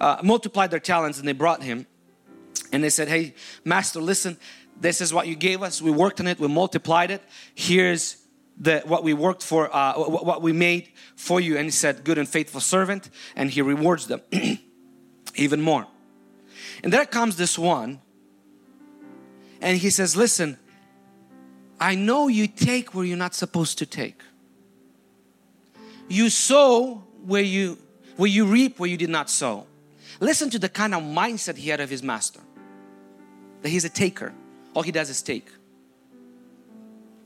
uh, 0.00 0.18
multiplied 0.22 0.70
their 0.70 0.80
talents 0.80 1.18
and 1.18 1.26
they 1.26 1.32
brought 1.32 1.62
him. 1.62 1.86
And 2.72 2.82
they 2.82 2.90
said, 2.90 3.08
hey, 3.08 3.34
master, 3.64 4.00
listen, 4.00 4.38
this 4.80 5.00
is 5.00 5.12
what 5.12 5.26
you 5.26 5.36
gave 5.36 5.62
us. 5.62 5.82
We 5.82 5.90
worked 5.90 6.20
on 6.20 6.26
it, 6.26 6.38
we 6.38 6.48
multiplied 6.48 7.10
it. 7.10 7.22
Here's 7.54 8.21
the, 8.62 8.80
what 8.86 9.02
we 9.02 9.12
worked 9.12 9.42
for, 9.42 9.74
uh, 9.74 9.94
what 9.94 10.40
we 10.40 10.52
made 10.52 10.90
for 11.16 11.40
you. 11.40 11.56
And 11.56 11.64
he 11.64 11.72
said, 11.72 12.04
good 12.04 12.16
and 12.16 12.28
faithful 12.28 12.60
servant. 12.60 13.10
And 13.34 13.50
he 13.50 13.60
rewards 13.60 14.06
them 14.06 14.22
even 15.34 15.60
more. 15.60 15.86
And 16.84 16.92
there 16.92 17.04
comes 17.04 17.36
this 17.36 17.58
one. 17.58 18.00
And 19.60 19.76
he 19.76 19.90
says, 19.90 20.16
listen, 20.16 20.58
I 21.80 21.96
know 21.96 22.28
you 22.28 22.46
take 22.46 22.94
where 22.94 23.04
you're 23.04 23.16
not 23.16 23.34
supposed 23.34 23.78
to 23.78 23.86
take. 23.86 24.22
You 26.08 26.30
sow 26.30 27.04
where 27.26 27.42
you, 27.42 27.78
where 28.16 28.30
you 28.30 28.46
reap 28.46 28.78
where 28.78 28.88
you 28.88 28.96
did 28.96 29.10
not 29.10 29.28
sow. 29.28 29.66
Listen 30.20 30.50
to 30.50 30.58
the 30.60 30.68
kind 30.68 30.94
of 30.94 31.02
mindset 31.02 31.56
he 31.56 31.70
had 31.70 31.80
of 31.80 31.90
his 31.90 32.02
master. 32.02 32.40
That 33.62 33.70
he's 33.70 33.84
a 33.84 33.88
taker. 33.88 34.32
All 34.74 34.82
he 34.82 34.92
does 34.92 35.10
is 35.10 35.20
take 35.20 35.48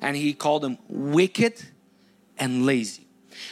and 0.06 0.16
he 0.16 0.34
called 0.34 0.62
them 0.62 0.78
wicked 0.88 1.60
and 2.38 2.64
lazy. 2.64 3.08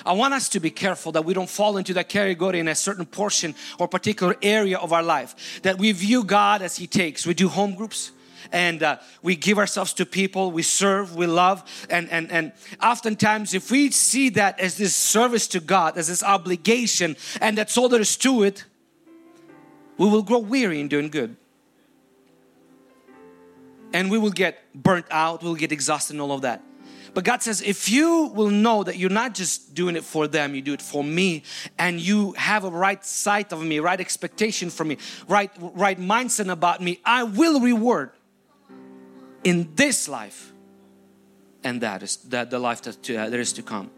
I 0.07 0.12
want 0.12 0.35
us 0.35 0.49
to 0.51 0.61
be 0.61 0.71
careful 0.71 1.11
that 1.12 1.25
we 1.25 1.35
don't 1.35 1.51
fall 1.51 1.77
into 1.77 1.93
that 1.95 2.09
category 2.09 2.61
in 2.61 2.69
a 2.69 2.77
certain 2.77 3.07
portion 3.07 3.57
or 3.81 3.88
particular 3.88 4.37
area 4.40 4.79
of 4.79 4.93
our 4.93 5.03
life. 5.03 5.61
That 5.62 5.79
we 5.79 5.90
view 5.90 6.23
God 6.23 6.62
as 6.62 6.77
He 6.77 6.87
takes. 6.87 7.27
We 7.27 7.35
do 7.35 7.49
home 7.49 7.75
groups 7.75 8.12
and 8.53 8.85
uh, 8.85 8.99
we 9.21 9.35
give 9.35 9.59
ourselves 9.59 9.95
to 9.95 10.07
people, 10.07 10.53
we 10.53 10.62
serve, 10.62 11.17
we 11.17 11.27
love. 11.27 11.69
And, 11.90 12.09
and, 12.11 12.31
and 12.31 12.53
oftentimes, 12.81 13.53
if 13.53 13.73
we 13.73 13.90
see 13.90 14.29
that 14.31 14.61
as 14.61 14.77
this 14.77 14.95
service 14.95 15.49
to 15.49 15.61
God, 15.61 15.99
as 15.99 16.07
this 16.07 16.23
obligation, 16.23 17.17
and 17.40 17.59
that's 17.59 17.77
all 17.77 17.88
there 17.88 18.01
is 18.01 18.17
to 18.19 18.45
it, 18.45 18.64
we 19.99 20.09
will 20.09 20.23
grow 20.23 20.38
weary 20.38 20.81
in 20.81 20.87
doing 20.87 21.11
good 21.11 21.37
and 23.94 24.11
we 24.11 24.18
will 24.18 24.30
get 24.30 24.59
burnt 24.74 25.07
out, 25.11 25.42
we'll 25.42 25.54
get 25.54 25.72
exhausted 25.72 26.12
and 26.12 26.20
all 26.20 26.33
of 26.33 26.42
that. 26.42 26.62
But 27.14 27.24
God 27.24 27.42
says, 27.42 27.62
if 27.62 27.88
you 27.88 28.24
will 28.35 28.50
know 28.50 28.83
that 28.83 28.98
you're 28.98 29.09
not 29.09 29.35
just 29.35 29.72
doing 29.72 29.96
it 29.96 30.04
for 30.04 30.26
them, 30.26 30.54
you 30.54 30.61
do 30.61 30.74
it 30.74 30.83
for 30.83 31.02
me, 31.02 31.44
and 31.78 32.00
you 32.00 32.33
have 32.33 32.64
a 32.64 32.70
right 32.70 33.02
sight 33.04 33.52
of 33.52 33.62
me, 33.62 33.78
right 33.78 34.00
expectation 34.00 34.68
for 34.68 34.85
me, 34.85 34.98
right, 35.28 35.50
right 35.59 35.98
mindset 35.98 36.50
about 36.50 36.83
me, 36.83 37.00
I 37.04 37.22
will 37.22 37.61
reward 37.61 38.11
in 39.44 39.70
this 39.76 40.09
life 40.09 40.52
and 41.64 41.80
that 41.80 42.02
is 42.02 42.16
that 42.28 42.50
the 42.50 42.59
life 42.59 42.83
that 42.83 43.11
uh, 43.11 43.30
there 43.30 43.40
is 43.40 43.54
to 43.54 43.62
come. 43.62 43.90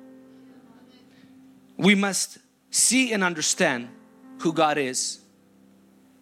We 1.76 1.94
must 1.94 2.38
see 2.70 3.12
and 3.12 3.22
understand 3.24 3.88
who 4.38 4.52
God 4.52 4.78
is, 4.78 5.20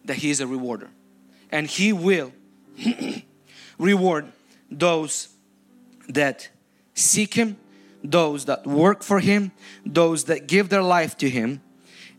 that 0.05 0.17
He 0.17 0.31
is 0.31 0.41
a 0.41 0.47
rewarder. 0.47 0.89
and 1.51 1.67
He 1.67 1.93
will 1.93 2.33
reward 3.77 4.31
those 4.71 5.29
that 6.07 6.49
seek 6.93 7.33
Him, 7.33 7.57
those 8.03 8.45
that 8.45 8.65
work 8.65 9.03
for 9.03 9.19
Him, 9.19 9.51
those 9.85 10.25
that 10.25 10.47
give 10.47 10.69
their 10.69 10.83
life 10.83 11.17
to 11.17 11.29
Him. 11.29 11.61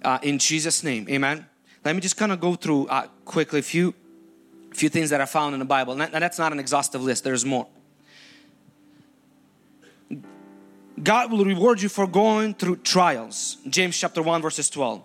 Uh, 0.03 0.19
in 0.23 0.39
Jesus' 0.39 0.83
name, 0.83 1.09
Amen. 1.09 1.47
Let 1.85 1.95
me 1.95 2.01
just 2.01 2.17
kind 2.17 2.33
of 2.33 2.41
go 2.41 2.57
through 2.57 2.89
uh, 2.89 3.07
quickly 3.25 3.61
a 3.61 3.63
few, 3.63 3.95
few 4.73 4.89
things 4.89 5.11
that 5.11 5.21
I 5.21 5.25
found 5.25 5.55
in 5.55 5.61
the 5.61 5.65
Bible. 5.65 5.95
Now, 5.95 6.09
that's 6.09 6.39
not 6.39 6.53
an 6.53 6.59
exhaustive 6.59 7.01
list. 7.01 7.23
There's 7.23 7.45
more. 7.45 7.69
God 11.03 11.31
will 11.31 11.45
reward 11.45 11.81
you 11.81 11.89
for 11.89 12.07
going 12.07 12.55
through 12.55 12.77
trials. 12.77 13.59
James 13.69 13.97
chapter 13.97 14.23
1 14.23 14.43
verses 14.43 14.71
12. 14.71 15.03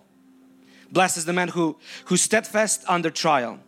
Blessed 0.90 1.18
is 1.18 1.24
the 1.24 1.32
man 1.32 1.48
who 1.48 1.76
who 2.06 2.16
steadfast 2.16 2.84
under 2.88 3.10
trial. 3.10 3.58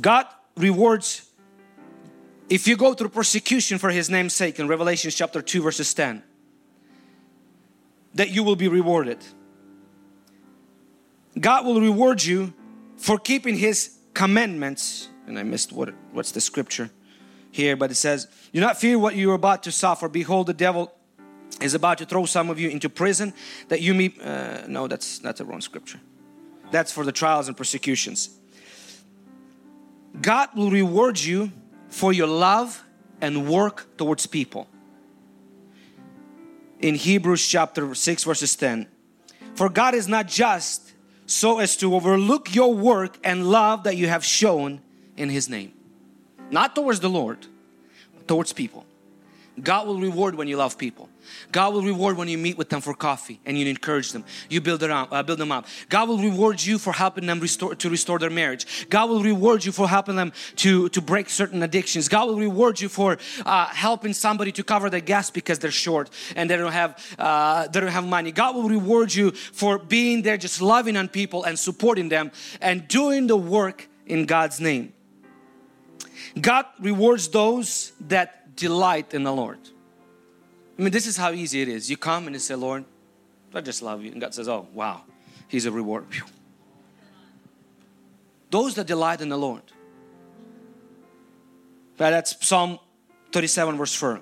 God 0.00 0.26
rewards 0.56 1.28
if 2.48 2.66
you 2.66 2.76
go 2.76 2.94
through 2.94 3.10
persecution 3.10 3.78
for 3.78 3.90
his 3.90 4.10
name's 4.10 4.34
sake 4.34 4.58
in 4.58 4.68
Revelation 4.68 5.10
chapter 5.10 5.40
2 5.40 5.62
verses 5.62 5.92
10 5.94 6.22
that 8.14 8.30
you 8.30 8.42
will 8.42 8.56
be 8.56 8.68
rewarded. 8.68 9.18
God 11.40 11.64
will 11.64 11.80
reward 11.80 12.22
you 12.22 12.52
for 12.98 13.18
keeping 13.18 13.56
his 13.56 13.96
commandments. 14.12 15.08
And 15.26 15.38
I 15.38 15.44
missed 15.44 15.72
what 15.72 15.94
what's 16.12 16.32
the 16.32 16.40
scripture 16.40 16.90
here 17.50 17.76
but 17.76 17.90
it 17.90 17.96
says 17.96 18.28
do 18.52 18.60
not 18.60 18.78
fear 18.78 18.98
what 18.98 19.14
you 19.14 19.30
are 19.30 19.34
about 19.34 19.62
to 19.62 19.72
suffer. 19.72 20.08
Behold 20.08 20.46
the 20.46 20.54
devil 20.54 20.92
is 21.60 21.74
about 21.74 21.98
to 21.98 22.06
throw 22.06 22.26
some 22.26 22.50
of 22.50 22.58
you 22.58 22.68
into 22.68 22.88
prison 22.88 23.32
that 23.68 23.80
you 23.80 23.94
may 23.94 24.12
uh, 24.22 24.66
no 24.66 24.88
that's 24.88 25.18
that's 25.20 25.40
a 25.40 25.44
wrong 25.44 25.60
scripture. 25.60 26.00
That's 26.70 26.92
for 26.92 27.04
the 27.04 27.12
trials 27.12 27.48
and 27.48 27.56
persecutions 27.56 28.38
God 30.22 30.50
will 30.54 30.70
reward 30.70 31.18
you 31.18 31.52
for 31.88 32.12
your 32.12 32.28
love 32.28 32.82
and 33.20 33.48
work 33.48 33.96
towards 33.98 34.26
people. 34.26 34.68
In 36.78 36.94
Hebrews 36.94 37.46
chapter 37.46 37.94
6 37.94 38.24
verses 38.24 38.56
10 38.56 38.86
for 39.54 39.68
God 39.68 39.94
is 39.94 40.08
not 40.08 40.28
just 40.28 40.94
so 41.26 41.58
as 41.58 41.76
to 41.76 41.94
overlook 41.94 42.54
your 42.54 42.72
work 42.72 43.18
and 43.22 43.50
love 43.50 43.84
that 43.84 43.96
you 43.96 44.08
have 44.08 44.24
shown 44.24 44.80
in 45.16 45.28
his 45.28 45.48
name. 45.48 45.72
Not 46.50 46.74
towards 46.74 47.00
the 47.00 47.10
Lord 47.10 47.46
towards 48.26 48.52
people 48.52 48.86
God 49.60 49.86
will 49.86 50.00
reward 50.00 50.34
when 50.34 50.48
you 50.48 50.56
love 50.56 50.78
people. 50.78 51.10
God 51.50 51.74
will 51.74 51.82
reward 51.82 52.16
when 52.16 52.26
you 52.26 52.38
meet 52.38 52.56
with 52.56 52.70
them 52.70 52.80
for 52.80 52.94
coffee 52.94 53.38
and 53.44 53.58
you 53.58 53.66
encourage 53.66 54.12
them. 54.12 54.24
You 54.48 54.62
build 54.62 54.82
up. 54.82 55.12
Uh, 55.12 55.22
build 55.22 55.38
them 55.38 55.52
up. 55.52 55.66
God 55.90 56.08
will 56.08 56.18
reward 56.18 56.62
you 56.62 56.78
for 56.78 56.92
helping 56.92 57.26
them 57.26 57.38
restore 57.38 57.74
to 57.74 57.90
restore 57.90 58.18
their 58.18 58.30
marriage. 58.30 58.88
God 58.88 59.10
will 59.10 59.22
reward 59.22 59.64
you 59.64 59.72
for 59.72 59.86
helping 59.86 60.16
them 60.16 60.32
to 60.56 60.88
to 60.90 61.00
break 61.02 61.28
certain 61.28 61.62
addictions. 61.62 62.08
God 62.08 62.28
will 62.28 62.38
reward 62.38 62.80
you 62.80 62.88
for 62.88 63.18
uh, 63.44 63.66
helping 63.66 64.14
somebody 64.14 64.52
to 64.52 64.64
cover 64.64 64.88
their 64.88 65.00
gas 65.00 65.30
because 65.30 65.58
they're 65.58 65.70
short 65.70 66.08
and 66.34 66.48
they 66.48 66.56
don't 66.56 66.72
have 66.72 66.98
uh, 67.18 67.68
they 67.68 67.80
don't 67.80 67.90
have 67.90 68.06
money. 68.06 68.32
God 68.32 68.54
will 68.54 68.68
reward 68.68 69.14
you 69.14 69.32
for 69.32 69.78
being 69.78 70.22
there, 70.22 70.38
just 70.38 70.62
loving 70.62 70.96
on 70.96 71.08
people 71.08 71.44
and 71.44 71.58
supporting 71.58 72.08
them 72.08 72.32
and 72.62 72.88
doing 72.88 73.26
the 73.26 73.36
work 73.36 73.88
in 74.06 74.24
God's 74.24 74.60
name. 74.60 74.94
God 76.40 76.66
rewards 76.80 77.28
those 77.28 77.92
that 78.00 78.41
delight 78.56 79.14
in 79.14 79.22
the 79.22 79.32
Lord. 79.32 79.58
I 80.78 80.82
mean, 80.82 80.92
this 80.92 81.06
is 81.06 81.16
how 81.16 81.32
easy 81.32 81.62
it 81.62 81.68
is. 81.68 81.90
You 81.90 81.96
come 81.96 82.26
and 82.26 82.34
you 82.34 82.40
say, 82.40 82.54
Lord, 82.54 82.84
I 83.54 83.60
just 83.60 83.82
love 83.82 84.02
you. 84.02 84.12
And 84.12 84.20
God 84.20 84.34
says, 84.34 84.48
Oh, 84.48 84.66
wow, 84.72 85.02
He's 85.48 85.66
a 85.66 85.70
reward. 85.70 86.06
Those 88.50 88.74
that 88.74 88.86
delight 88.86 89.20
in 89.20 89.28
the 89.28 89.38
Lord. 89.38 89.62
That's 91.96 92.44
Psalm 92.44 92.78
37, 93.32 93.76
verse 93.76 93.94
4, 93.94 94.20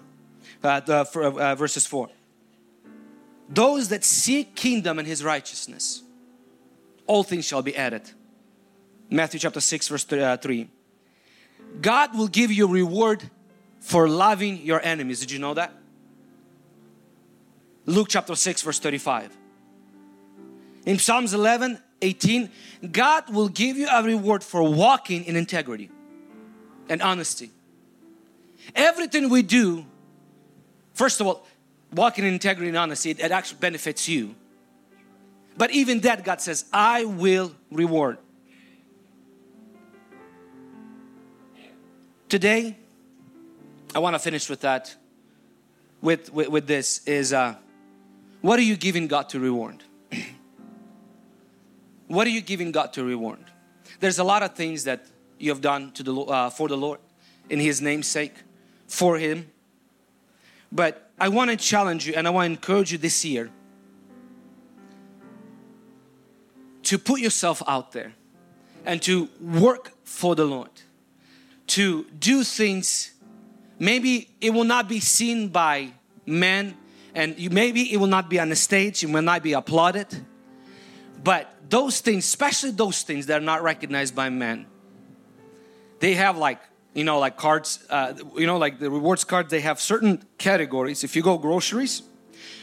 uh, 0.62 0.80
uh, 0.86 1.04
uh, 1.14 1.54
verses 1.54 1.86
4. 1.86 2.10
Those 3.48 3.88
that 3.88 4.04
seek 4.04 4.54
kingdom 4.54 4.98
and 4.98 5.08
His 5.08 5.24
righteousness, 5.24 6.02
all 7.06 7.22
things 7.22 7.46
shall 7.46 7.62
be 7.62 7.74
added. 7.76 8.02
Matthew 9.08 9.40
chapter 9.40 9.60
6, 9.60 9.88
verse 9.88 10.04
3. 10.04 10.22
Uh, 10.22 10.36
God 11.80 12.16
will 12.16 12.28
give 12.28 12.52
you 12.52 12.68
reward 12.68 13.30
for 13.80 14.08
loving 14.08 14.58
your 14.58 14.80
enemies. 14.80 15.20
Did 15.20 15.30
you 15.30 15.38
know 15.38 15.54
that? 15.54 15.72
Luke 17.86 18.08
chapter 18.08 18.34
6, 18.34 18.62
verse 18.62 18.78
35. 18.78 19.36
In 20.86 20.98
Psalms 20.98 21.34
11, 21.34 21.80
18, 22.02 22.50
God 22.92 23.30
will 23.30 23.48
give 23.48 23.76
you 23.76 23.88
a 23.88 24.02
reward 24.02 24.44
for 24.44 24.62
walking 24.62 25.24
in 25.24 25.36
integrity 25.36 25.90
and 26.88 27.02
honesty. 27.02 27.50
Everything 28.74 29.28
we 29.28 29.42
do, 29.42 29.84
first 30.94 31.20
of 31.20 31.26
all, 31.26 31.46
walking 31.92 32.24
in 32.24 32.32
integrity 32.32 32.68
and 32.68 32.76
honesty, 32.76 33.10
it 33.10 33.30
actually 33.30 33.58
benefits 33.58 34.08
you. 34.08 34.34
But 35.56 35.70
even 35.72 36.00
that, 36.00 36.24
God 36.24 36.40
says, 36.40 36.64
I 36.72 37.04
will 37.04 37.52
reward. 37.70 38.18
Today, 42.28 42.76
I 43.94 43.98
want 43.98 44.14
to 44.14 44.20
finish 44.20 44.48
with 44.48 44.60
that. 44.60 44.94
With, 46.00 46.32
with, 46.32 46.48
with 46.48 46.66
this 46.66 47.06
is 47.06 47.32
uh, 47.32 47.56
what 48.40 48.58
are 48.58 48.62
you 48.62 48.76
giving 48.76 49.06
God 49.06 49.28
to 49.30 49.40
reward? 49.40 49.82
what 52.06 52.26
are 52.26 52.30
you 52.30 52.40
giving 52.40 52.72
God 52.72 52.92
to 52.94 53.04
reward? 53.04 53.44
There's 53.98 54.18
a 54.18 54.24
lot 54.24 54.42
of 54.42 54.54
things 54.54 54.84
that 54.84 55.06
you 55.38 55.50
have 55.50 55.60
done 55.60 55.90
to 55.92 56.02
the 56.02 56.14
uh, 56.14 56.50
for 56.50 56.68
the 56.68 56.76
Lord 56.76 57.00
in 57.50 57.58
His 57.58 57.82
name's 57.82 58.06
sake, 58.06 58.34
for 58.86 59.18
Him. 59.18 59.50
But 60.72 61.10
I 61.18 61.28
want 61.28 61.50
to 61.50 61.56
challenge 61.56 62.06
you 62.06 62.14
and 62.14 62.26
I 62.26 62.30
want 62.30 62.46
to 62.46 62.52
encourage 62.52 62.92
you 62.92 62.98
this 62.98 63.24
year 63.24 63.50
to 66.84 66.98
put 66.98 67.20
yourself 67.20 67.62
out 67.66 67.92
there 67.92 68.14
and 68.86 69.02
to 69.02 69.28
work 69.40 69.92
for 70.04 70.34
the 70.34 70.44
Lord, 70.44 70.70
to 71.68 72.04
do 72.18 72.42
things 72.44 73.10
maybe 73.80 74.28
it 74.40 74.50
will 74.50 74.64
not 74.64 74.88
be 74.88 75.00
seen 75.00 75.48
by 75.48 75.92
men 76.24 76.76
and 77.12 77.36
you, 77.36 77.50
maybe 77.50 77.92
it 77.92 77.96
will 77.96 78.06
not 78.06 78.30
be 78.30 78.38
on 78.38 78.50
the 78.50 78.54
stage 78.56 79.02
it 79.02 79.10
will 79.10 79.22
not 79.22 79.42
be 79.42 79.54
applauded. 79.54 80.06
But 81.24 81.52
those 81.68 82.00
things 82.00 82.24
especially 82.24 82.70
those 82.70 83.02
things 83.02 83.26
that 83.26 83.42
are 83.42 83.44
not 83.44 83.64
recognized 83.64 84.14
by 84.14 84.28
men 84.28 84.66
they 85.98 86.14
have 86.14 86.38
like 86.38 86.60
you 86.94 87.04
know 87.04 87.18
like 87.18 87.36
cards 87.36 87.84
uh, 87.90 88.14
you 88.36 88.46
know 88.46 88.58
like 88.58 88.78
the 88.78 88.90
rewards 88.90 89.24
cards 89.24 89.50
they 89.50 89.60
have 89.60 89.80
certain 89.80 90.22
categories. 90.38 91.02
If 91.02 91.16
you 91.16 91.22
go 91.22 91.38
groceries 91.38 92.02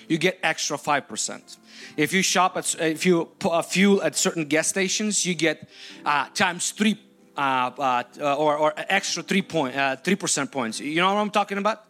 you 0.07 0.17
get 0.17 0.39
extra 0.41 0.77
5% 0.77 1.57
if 1.97 2.13
you 2.13 2.21
shop 2.21 2.55
at 2.55 2.75
if 2.79 3.05
you 3.05 3.25
put 3.39 3.51
a 3.51 3.61
fuel 3.61 4.01
at 4.01 4.15
certain 4.15 4.45
gas 4.45 4.67
stations 4.67 5.25
you 5.25 5.35
get 5.35 5.67
uh, 6.05 6.27
times 6.33 6.71
three 6.71 6.97
uh, 7.37 7.71
uh, 8.19 8.35
or, 8.35 8.57
or 8.57 8.73
extra 8.75 9.21
three 9.23 9.41
point 9.41 9.75
uh, 9.75 9.95
three 9.95 10.15
percent 10.15 10.51
points. 10.51 10.79
You 10.79 11.01
know 11.01 11.13
what 11.13 11.19
I'm 11.19 11.29
talking 11.29 11.57
about? 11.57 11.85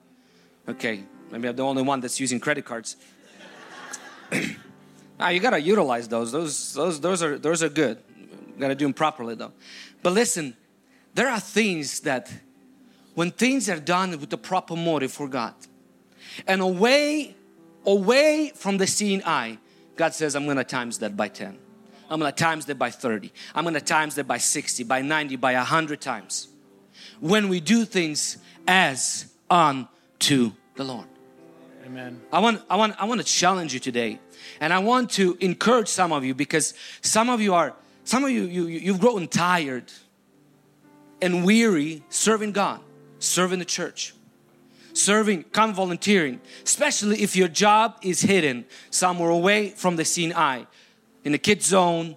Okay, 0.68 1.04
maybe 1.32 1.48
I'm 1.48 1.56
the 1.56 1.64
only 1.64 1.84
one 1.84 2.02
that's 2.02 2.20
using 2.20 2.40
credit 2.40 2.66
cards. 2.66 2.98
now 5.20 5.30
you 5.30 5.40
gotta 5.40 5.62
utilize 5.62 6.08
those. 6.08 6.32
Those 6.32 6.74
those 6.74 7.00
those 7.00 7.24
are 7.24 7.38
those 7.38 7.64
are 7.64 7.70
good. 7.70 8.00
You 8.20 8.60
gotta 8.60 8.76
do 8.76 8.86
them 8.86 8.94
properly 8.94 9.36
though. 9.36 9.54
But 10.04 10.14
listen, 10.14 10.56
there 11.14 11.30
are 11.30 11.40
things 11.40 12.02
that 12.02 12.32
when 13.16 13.32
things 13.32 13.70
are 13.70 13.80
done 13.80 14.12
with 14.20 14.30
the 14.30 14.38
proper 14.38 14.76
motive 14.76 15.12
for 15.12 15.28
God 15.28 15.54
and 16.46 16.62
away 16.62 17.36
away 17.86 18.52
from 18.54 18.78
the 18.78 18.86
seeing 18.86 19.24
eye, 19.24 19.58
God 19.96 20.14
says, 20.14 20.36
I'm 20.36 20.46
gonna 20.46 20.64
times 20.64 21.00
that 21.00 21.16
by 21.16 21.30
10. 21.30 21.58
I'm 22.10 22.20
gonna 22.20 22.32
times 22.32 22.66
that 22.68 22.78
by 22.78 22.90
30. 22.90 23.32
I'm 23.56 23.64
gonna 23.64 23.82
times 23.82 24.16
that 24.16 24.28
by 24.28 24.38
60, 24.38 24.84
by 24.84 25.02
90, 25.02 25.36
by 25.36 25.54
100 25.54 26.02
times. 26.02 26.48
When 27.20 27.50
we 27.50 27.60
do 27.60 27.86
things 27.86 28.38
as 28.68 29.32
unto 29.50 30.52
the 30.76 30.84
Lord. 30.84 31.08
Amen. 31.86 32.22
I 32.32 32.40
want, 32.40 32.62
I 32.70 32.76
want, 32.76 32.96
I 33.00 33.06
want 33.06 33.22
to 33.22 33.26
challenge 33.26 33.74
you 33.74 33.80
today. 33.80 34.20
And 34.60 34.74
I 34.74 34.80
want 34.80 35.12
to 35.12 35.38
encourage 35.40 35.88
some 35.88 36.12
of 36.12 36.24
you 36.24 36.36
because 36.36 36.74
some 37.02 37.30
of 37.30 37.42
you 37.42 37.54
are, 37.54 37.76
some 38.04 38.24
of 38.24 38.30
you, 38.30 38.44
you 38.44 38.68
you've 38.68 39.00
grown 39.00 39.28
tired 39.28 39.92
and 41.22 41.46
weary 41.46 42.04
serving 42.10 42.52
God, 42.52 42.82
serving 43.20 43.60
the 43.60 43.66
church 43.66 44.14
serving, 44.98 45.44
come 45.44 45.74
volunteering, 45.74 46.42
especially 46.64 47.22
if 47.22 47.36
your 47.36 47.48
job 47.48 47.98
is 48.02 48.22
hidden 48.22 48.66
somewhere 48.90 49.30
away 49.30 49.70
from 49.70 49.96
the 49.96 50.04
seen 50.04 50.34
eye 50.34 50.66
in 51.28 51.34
the 51.34 51.38
kids 51.38 51.66
zone, 51.66 52.16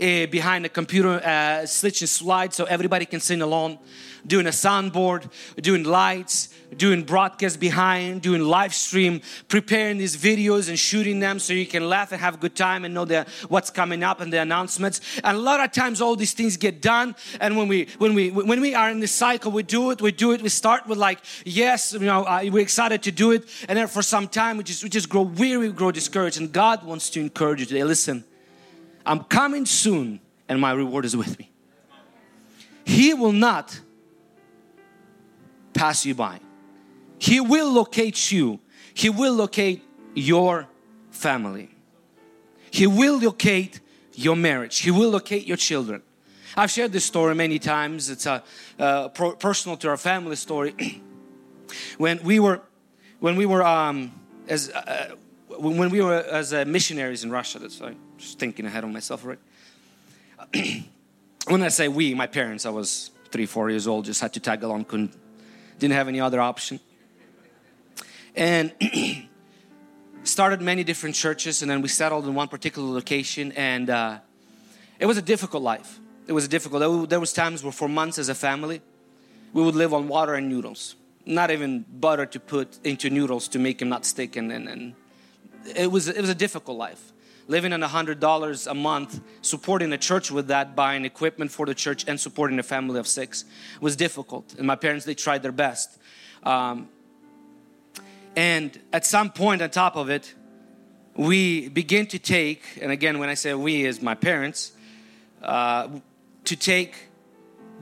uh, 0.00 0.26
behind 0.26 0.64
the 0.64 0.68
computer 0.70 1.20
uh, 1.22 1.66
switching 1.66 2.08
slides 2.08 2.56
so 2.56 2.64
everybody 2.64 3.04
can 3.04 3.20
sing 3.20 3.42
along, 3.42 3.78
doing 4.26 4.46
a 4.46 4.50
soundboard, 4.50 5.30
doing 5.56 5.84
lights, 5.84 6.48
doing 6.76 7.02
broadcast 7.02 7.60
behind, 7.60 8.22
doing 8.22 8.42
live 8.42 8.74
stream, 8.74 9.20
preparing 9.48 9.98
these 9.98 10.16
videos 10.16 10.70
and 10.70 10.78
shooting 10.78 11.20
them 11.20 11.38
so 11.38 11.52
you 11.52 11.66
can 11.66 11.86
laugh 11.86 12.12
and 12.12 12.20
have 12.20 12.34
a 12.34 12.36
good 12.38 12.56
time 12.56 12.86
and 12.86 12.94
know 12.94 13.04
the, 13.04 13.26
what's 13.48 13.68
coming 13.68 14.02
up 14.02 14.22
and 14.22 14.32
the 14.32 14.40
announcements. 14.40 15.02
And 15.22 15.36
a 15.36 15.40
lot 15.40 15.60
of 15.60 15.70
times 15.72 16.00
all 16.00 16.16
these 16.16 16.32
things 16.32 16.56
get 16.56 16.80
done. 16.80 17.14
And 17.38 17.58
when 17.58 17.68
we 17.68 17.88
when 17.98 18.14
we 18.14 18.30
when 18.30 18.62
we 18.62 18.74
are 18.74 18.90
in 18.90 19.00
this 19.00 19.12
cycle, 19.12 19.52
we 19.52 19.64
do 19.64 19.90
it. 19.90 20.00
We 20.00 20.12
do 20.12 20.32
it. 20.32 20.40
We 20.40 20.48
start 20.48 20.86
with 20.86 20.96
like 20.96 21.20
yes, 21.44 21.92
you 21.92 22.00
know, 22.00 22.24
uh, 22.24 22.40
we're 22.50 22.62
excited 22.62 23.02
to 23.02 23.12
do 23.12 23.32
it, 23.32 23.44
and 23.68 23.76
then 23.78 23.86
for 23.86 24.00
some 24.00 24.28
time 24.28 24.56
we 24.56 24.64
just 24.64 24.82
we 24.82 24.88
just 24.88 25.10
grow 25.10 25.22
weary, 25.22 25.68
we 25.68 25.74
grow 25.74 25.92
discouraged. 25.92 26.38
And 26.38 26.50
God 26.50 26.84
wants 26.84 27.10
to 27.10 27.20
encourage 27.20 27.60
you 27.60 27.66
today. 27.66 27.84
Listen, 27.84 28.24
I'm 29.06 29.24
coming 29.24 29.66
soon, 29.66 30.20
and 30.48 30.60
my 30.60 30.72
reward 30.72 31.04
is 31.04 31.16
with 31.16 31.38
me. 31.38 31.50
He 32.84 33.14
will 33.14 33.32
not 33.32 33.80
pass 35.72 36.04
you 36.04 36.14
by. 36.14 36.40
He 37.18 37.40
will 37.40 37.72
locate 37.72 38.30
you. 38.32 38.60
He 38.94 39.08
will 39.08 39.34
locate 39.34 39.82
your 40.14 40.68
family. 41.10 41.70
He 42.70 42.86
will 42.86 43.18
locate 43.18 43.80
your 44.14 44.36
marriage. 44.36 44.80
He 44.80 44.90
will 44.90 45.10
locate 45.10 45.46
your 45.46 45.56
children. 45.56 46.02
I've 46.56 46.70
shared 46.70 46.92
this 46.92 47.04
story 47.04 47.34
many 47.34 47.58
times. 47.58 48.10
It's 48.10 48.26
a 48.26 48.42
uh, 48.78 49.08
personal 49.08 49.76
to 49.78 49.88
our 49.88 49.96
family 49.96 50.36
story. 50.36 50.74
when 51.98 52.22
we 52.22 52.40
were, 52.40 52.60
when 53.20 53.36
we 53.36 53.46
were 53.46 53.62
um, 53.62 54.12
as 54.48 54.70
uh, 54.70 55.14
when 55.48 55.90
we 55.90 56.00
were 56.00 56.14
as 56.14 56.52
uh, 56.52 56.64
missionaries 56.66 57.24
in 57.24 57.30
Russia. 57.30 57.58
That's 57.58 57.80
I'm 57.80 57.96
just 58.18 58.38
thinking 58.38 58.66
ahead 58.66 58.84
of 58.84 58.90
myself, 58.90 59.24
right? 59.24 59.38
when 61.48 61.62
I 61.62 61.68
say 61.68 61.88
we, 61.88 62.14
my 62.14 62.26
parents, 62.26 62.66
I 62.66 62.70
was 62.70 63.10
three, 63.30 63.46
four 63.46 63.70
years 63.70 63.86
old, 63.86 64.04
just 64.04 64.20
had 64.20 64.32
to 64.34 64.40
tag 64.40 64.62
along, 64.62 64.84
couldn't, 64.84 65.12
didn't 65.78 65.94
have 65.94 66.08
any 66.08 66.20
other 66.20 66.40
option. 66.40 66.80
And 68.34 68.72
started 70.24 70.60
many 70.60 70.84
different 70.84 71.14
churches 71.14 71.62
and 71.62 71.70
then 71.70 71.82
we 71.82 71.88
settled 71.88 72.26
in 72.26 72.34
one 72.34 72.48
particular 72.48 72.88
location 72.92 73.52
and 73.52 73.88
uh, 73.90 74.18
it 74.98 75.06
was 75.06 75.16
a 75.16 75.22
difficult 75.22 75.62
life. 75.62 75.98
It 76.26 76.32
was 76.32 76.44
a 76.44 76.48
difficult 76.48 77.08
there 77.08 77.20
was 77.20 77.32
times 77.32 77.62
where 77.62 77.72
for 77.72 77.88
months 77.88 78.18
as 78.18 78.28
a 78.28 78.34
family 78.34 78.82
we 79.52 79.62
would 79.62 79.76
live 79.76 79.94
on 79.94 80.08
water 80.08 80.34
and 80.34 80.48
noodles. 80.48 80.96
Not 81.24 81.50
even 81.50 81.84
butter 81.88 82.26
to 82.26 82.40
put 82.40 82.78
into 82.84 83.10
noodles 83.10 83.48
to 83.48 83.58
make 83.58 83.78
them 83.78 83.88
not 83.88 84.04
stick 84.04 84.36
and, 84.36 84.52
and, 84.52 84.68
and 84.68 84.94
it 85.74 85.90
was 85.90 86.08
it 86.08 86.20
was 86.20 86.30
a 86.30 86.34
difficult 86.34 86.76
life 86.76 87.12
living 87.48 87.72
on 87.72 87.82
a 87.82 87.88
hundred 87.88 88.20
dollars 88.20 88.66
a 88.66 88.74
month 88.74 89.20
supporting 89.42 89.92
a 89.92 89.98
church 89.98 90.30
with 90.30 90.48
that 90.48 90.74
buying 90.74 91.04
equipment 91.04 91.50
for 91.50 91.66
the 91.66 91.74
church 91.74 92.04
and 92.08 92.18
supporting 92.18 92.58
a 92.58 92.62
family 92.62 92.98
of 92.98 93.06
six 93.06 93.44
was 93.80 93.96
difficult. 93.96 94.54
And 94.58 94.66
my 94.66 94.76
parents 94.76 95.04
they 95.04 95.14
tried 95.14 95.42
their 95.42 95.52
best. 95.52 95.98
Um, 96.42 96.88
and 98.34 98.78
at 98.92 99.06
some 99.06 99.30
point 99.30 99.62
on 99.62 99.70
top 99.70 99.96
of 99.96 100.10
it, 100.10 100.34
we 101.16 101.68
begin 101.68 102.06
to 102.08 102.18
take, 102.18 102.62
and 102.82 102.92
again, 102.92 103.18
when 103.18 103.30
I 103.30 103.34
say 103.34 103.54
we, 103.54 103.86
as 103.86 104.02
my 104.02 104.14
parents, 104.14 104.72
uh, 105.42 105.88
to 106.44 106.56
take 106.56 107.08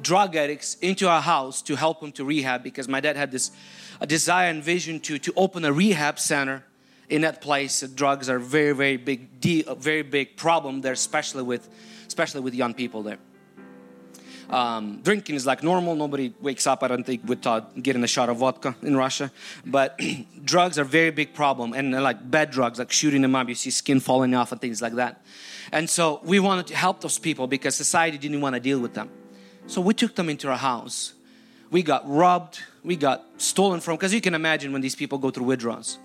drug 0.02 0.36
addicts 0.36 0.76
into 0.80 1.08
our 1.08 1.20
house 1.20 1.62
to 1.62 1.76
help 1.76 2.00
them 2.00 2.12
to 2.12 2.24
rehab 2.24 2.62
because 2.62 2.88
my 2.88 3.00
dad 3.00 3.16
had 3.16 3.30
this 3.30 3.50
a 4.00 4.06
desire 4.06 4.50
and 4.50 4.62
vision 4.62 5.00
to, 5.00 5.18
to 5.18 5.32
open 5.36 5.64
a 5.64 5.72
rehab 5.72 6.18
center 6.18 6.64
in 7.08 7.22
that 7.22 7.40
place. 7.40 7.80
Drugs 7.80 8.28
are 8.28 8.38
very, 8.38 8.72
very 8.72 8.96
big 8.96 9.40
deal, 9.40 9.74
very 9.74 10.02
big 10.02 10.36
problem 10.36 10.80
there, 10.80 10.92
especially 10.92 11.42
with, 11.42 11.68
especially 12.06 12.40
with 12.40 12.54
young 12.54 12.74
people 12.74 13.02
there. 13.02 13.18
Um, 14.50 15.00
drinking 15.02 15.36
is 15.36 15.46
like 15.46 15.62
normal. 15.62 15.94
Nobody 15.94 16.34
wakes 16.40 16.66
up, 16.66 16.82
I 16.82 16.88
don't 16.88 17.04
think, 17.04 17.22
with 17.26 17.46
uh, 17.46 17.60
getting 17.80 18.04
a 18.04 18.06
shot 18.06 18.28
of 18.28 18.38
vodka 18.38 18.76
in 18.82 18.96
Russia. 18.96 19.30
But 19.64 19.98
drugs 20.44 20.78
are 20.78 20.84
very 20.84 21.10
big 21.10 21.34
problem. 21.34 21.72
And 21.72 21.92
like 21.92 22.30
bad 22.30 22.50
drugs, 22.50 22.78
like 22.78 22.92
shooting 22.92 23.22
them 23.22 23.34
up, 23.34 23.48
you 23.48 23.54
see 23.54 23.70
skin 23.70 24.00
falling 24.00 24.34
off 24.34 24.52
and 24.52 24.60
things 24.60 24.82
like 24.82 24.94
that. 24.94 25.22
And 25.72 25.88
so 25.88 26.20
we 26.24 26.40
wanted 26.40 26.66
to 26.68 26.76
help 26.76 27.00
those 27.00 27.18
people 27.18 27.46
because 27.46 27.74
society 27.74 28.18
didn't 28.18 28.40
want 28.40 28.54
to 28.54 28.60
deal 28.60 28.78
with 28.78 28.94
them. 28.94 29.10
So 29.66 29.80
we 29.80 29.94
took 29.94 30.14
them 30.14 30.28
into 30.28 30.48
our 30.48 30.58
house. 30.58 31.14
We 31.70 31.82
got 31.82 32.08
robbed, 32.08 32.60
we 32.84 32.96
got 32.96 33.24
stolen 33.38 33.80
from, 33.80 33.96
because 33.96 34.12
you 34.14 34.20
can 34.20 34.34
imagine 34.34 34.72
when 34.72 34.82
these 34.82 34.94
people 34.94 35.18
go 35.18 35.30
through 35.30 35.46
withdrawals 35.46 35.98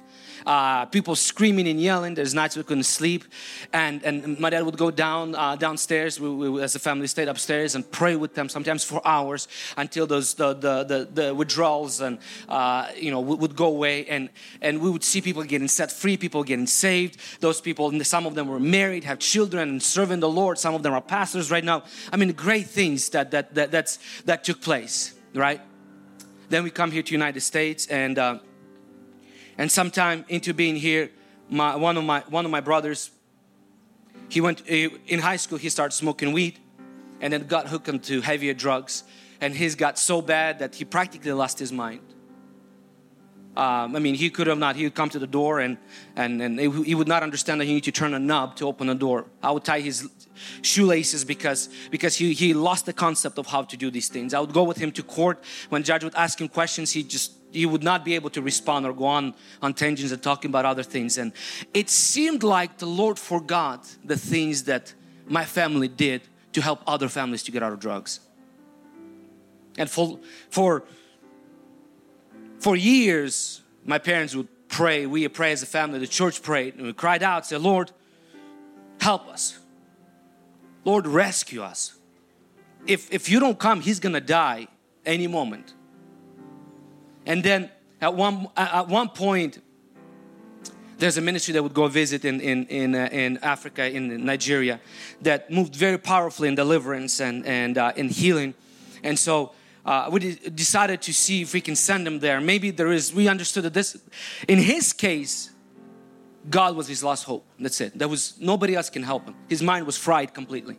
uh, 0.45 0.86
people 0.86 1.15
screaming 1.15 1.67
and 1.67 1.80
yelling. 1.82 2.15
There's 2.15 2.34
nights 2.34 2.56
we 2.56 2.63
couldn't 2.63 2.84
sleep, 2.84 3.25
and 3.73 4.04
and 4.04 4.39
my 4.39 4.49
dad 4.49 4.63
would 4.63 4.78
go 4.78 4.91
down 4.91 5.36
uh, 5.36 5.56
downstairs. 5.56 6.19
We, 6.19 6.30
we, 6.30 6.62
as 6.62 6.75
a 6.75 6.80
family 6.80 7.08
stayed 7.08 7.28
upstairs 7.28 7.75
and 7.75 7.89
pray 7.91 8.15
with 8.15 8.34
them 8.36 8.49
sometimes 8.49 8.84
for 8.84 9.02
hours 9.06 9.47
until 9.78 10.08
those 10.08 10.34
the 10.34 10.54
the, 10.54 10.84
the, 10.84 11.21
the 11.21 11.36
withdrawals 11.36 12.02
and 12.02 12.19
uh, 12.47 12.88
you 12.95 13.12
know 13.12 13.19
would, 13.19 13.39
would 13.39 13.56
go 13.56 13.67
away, 13.67 14.06
and 14.08 14.30
and 14.62 14.82
we 14.82 14.89
would 14.89 15.04
see 15.04 15.21
people 15.21 15.43
getting 15.43 15.67
set 15.67 15.91
free, 15.91 16.17
people 16.17 16.43
getting 16.43 16.67
saved. 16.67 17.19
Those 17.39 17.62
people, 17.62 17.91
some 18.04 18.25
of 18.25 18.36
them 18.36 18.47
were 18.47 18.60
married, 18.60 19.04
have 19.04 19.19
children, 19.19 19.69
and 19.69 19.84
serving 19.84 20.19
the 20.19 20.30
Lord. 20.30 20.58
Some 20.58 20.75
of 20.75 20.84
them 20.84 20.93
are 20.93 21.02
pastors 21.02 21.52
right 21.52 21.63
now. 21.63 21.84
I 22.12 22.17
mean, 22.17 22.32
great 22.34 22.67
things 22.67 23.10
that 23.10 23.32
that 23.32 23.56
that 23.56 23.71
that's 23.71 23.99
that 24.25 24.43
took 24.43 24.62
place, 24.62 25.13
right? 25.34 25.62
Then 26.49 26.63
we 26.63 26.71
come 26.71 26.91
here 26.91 27.04
to 27.04 27.12
United 27.12 27.41
States 27.41 27.88
and. 27.88 28.17
Uh, 28.17 28.39
and 29.60 29.69
sometime 29.69 30.24
into 30.30 30.54
being 30.54 30.78
here, 30.78 31.12
my, 31.50 31.76
one 31.76 31.98
of 31.98 32.06
my 32.06 32.22
one 32.30 32.45
of 32.45 32.52
my 32.52 32.62
brothers, 32.62 33.12
he 34.30 34.39
went 34.39 34.65
in 34.65 35.19
high 35.19 35.36
school. 35.36 35.58
He 35.58 35.67
started 35.69 35.93
smoking 35.93 36.32
weed, 36.32 36.60
and 37.19 37.34
then 37.34 37.45
got 37.45 37.67
hooked 37.67 37.89
into 37.89 38.22
heavier 38.22 38.54
drugs. 38.54 39.04
And 39.41 39.54
his 39.54 39.76
got 39.76 40.00
so 40.00 40.22
bad 40.22 40.60
that 40.60 40.76
he 40.76 40.86
practically 40.86 41.34
lost 41.34 41.60
his 41.60 41.72
mind. 41.74 42.02
Um, 43.58 43.95
I 43.98 44.00
mean, 44.00 44.15
he 44.15 44.30
could 44.30 44.48
have 44.48 44.58
not. 44.58 44.78
He 44.78 44.86
would 44.86 44.95
come 44.95 45.10
to 45.10 45.19
the 45.19 45.28
door 45.28 45.60
and 45.60 45.78
and 46.15 46.41
and 46.41 46.58
he 46.58 46.95
would 46.95 47.10
not 47.10 47.22
understand 47.22 47.60
that 47.60 47.65
you 47.65 47.74
need 47.74 47.84
to 47.84 47.91
turn 47.91 48.13
a 48.13 48.19
knob 48.19 48.56
to 48.58 48.65
open 48.65 48.88
the 48.88 48.95
door. 48.95 49.26
I 49.43 49.52
would 49.52 49.65
tie 49.65 49.82
his 49.82 50.08
shoelaces 50.62 51.26
because 51.26 51.67
because 51.91 52.15
he 52.15 52.34
he 52.34 52.54
lost 52.54 52.86
the 52.86 52.93
concept 52.93 53.38
of 53.38 53.48
how 53.48 53.63
to 53.63 53.76
do 53.76 53.91
these 53.91 54.08
things. 54.08 54.34
I 54.34 54.39
would 54.39 54.54
go 54.54 54.63
with 54.63 54.78
him 54.78 54.93
to 54.93 55.04
court 55.04 55.43
when 55.67 55.84
judge 55.84 56.06
would 56.06 56.15
ask 56.15 56.39
him 56.39 56.48
questions. 56.48 56.91
He 56.91 57.04
just 57.04 57.38
he 57.52 57.66
would 57.66 57.84
not 57.84 58.06
be 58.06 58.16
able 58.16 58.30
to 58.30 58.42
respond 58.42 58.86
or 58.86 58.94
go 58.94 59.06
on 59.06 59.34
on 59.62 59.74
tangents 59.74 60.12
and 60.12 60.22
talking 60.22 60.50
about 60.50 60.66
other 60.66 60.84
things. 60.84 61.18
And 61.18 61.34
it 61.74 61.90
seemed 61.90 62.44
like 62.44 62.78
the 62.78 62.86
Lord 62.86 63.18
forgot 63.18 63.96
the 64.04 64.18
things 64.18 64.64
that 64.64 64.94
my 65.28 65.46
family 65.46 65.88
did 65.88 66.22
to 66.54 66.62
help 66.62 66.82
other 66.86 67.10
families 67.10 67.44
to 67.44 67.52
get 67.52 67.64
out 67.64 67.74
of 67.74 67.80
drugs. 67.80 68.20
And 69.78 69.90
for 69.90 70.20
for 70.50 70.84
for 72.60 72.76
years, 72.76 73.62
my 73.86 73.98
parents 73.98 74.36
would 74.36 74.48
pray. 74.68 75.06
We 75.06 75.28
pray 75.28 75.52
as 75.52 75.64
a 75.64 75.66
family. 75.66 76.00
The 76.00 76.08
church 76.08 76.42
prayed, 76.42 76.76
and 76.76 76.86
we 76.86 76.94
cried 76.94 77.24
out, 77.24 77.46
"Say, 77.46 77.58
Lord, 77.58 77.92
help 79.00 79.28
us. 79.28 79.60
Lord, 80.86 81.08
rescue 81.08 81.62
us. 81.62 81.94
If 82.86 83.12
if 83.12 83.30
you 83.30 83.40
don't 83.40 83.60
come, 83.60 83.82
he's 83.82 84.00
gonna 84.00 84.22
die 84.22 84.68
any 85.06 85.28
moment." 85.28 85.74
And 87.30 87.44
then 87.44 87.70
at 88.02 88.15
one, 88.15 88.48
at 88.58 88.88
one 88.88 89.08
point, 89.10 89.62
there's 90.98 91.18
a 91.18 91.22
ministry 91.22 91.54
that 91.54 91.62
would 91.62 91.76
go 91.76 91.88
visit 91.88 92.26
in, 92.26 92.42
in, 92.42 92.65
in, 92.65 92.96
uh, 92.96 93.08
in 93.12 93.38
Africa, 93.44 93.88
in 93.88 94.26
Nigeria, 94.26 94.82
that 95.22 95.52
moved 95.52 95.76
very 95.76 96.00
powerfully 96.00 96.50
in 96.50 96.56
deliverance 96.56 97.22
and, 97.22 97.46
and 97.46 97.78
uh, 97.78 97.94
in 97.96 98.10
healing. 98.10 98.56
And 99.04 99.18
so 99.18 99.52
uh, 99.86 100.10
we 100.12 100.20
decided 100.56 101.04
to 101.04 101.13
see 101.13 101.44
if 101.44 101.54
we 101.54 101.62
can 101.62 101.76
send 101.76 102.08
him 102.08 102.18
there. 102.18 102.42
Maybe 102.42 102.72
there 102.72 102.92
is, 102.92 103.13
we 103.13 103.28
understood 103.28 103.63
that 103.63 103.76
this, 103.76 103.96
in 104.48 104.58
his 104.58 104.92
case, 104.92 105.52
God 106.50 106.76
was 106.76 106.88
his 106.88 107.04
last 107.04 107.26
hope. 107.26 107.46
That's 107.60 107.80
it. 107.80 107.98
There 107.98 108.08
was 108.08 108.39
nobody 108.39 108.76
else 108.76 108.89
can 108.89 109.04
help 109.04 109.26
him. 109.26 109.36
His 109.48 109.62
mind 109.62 109.86
was 109.86 109.98
fried 109.98 110.34
completely. 110.34 110.78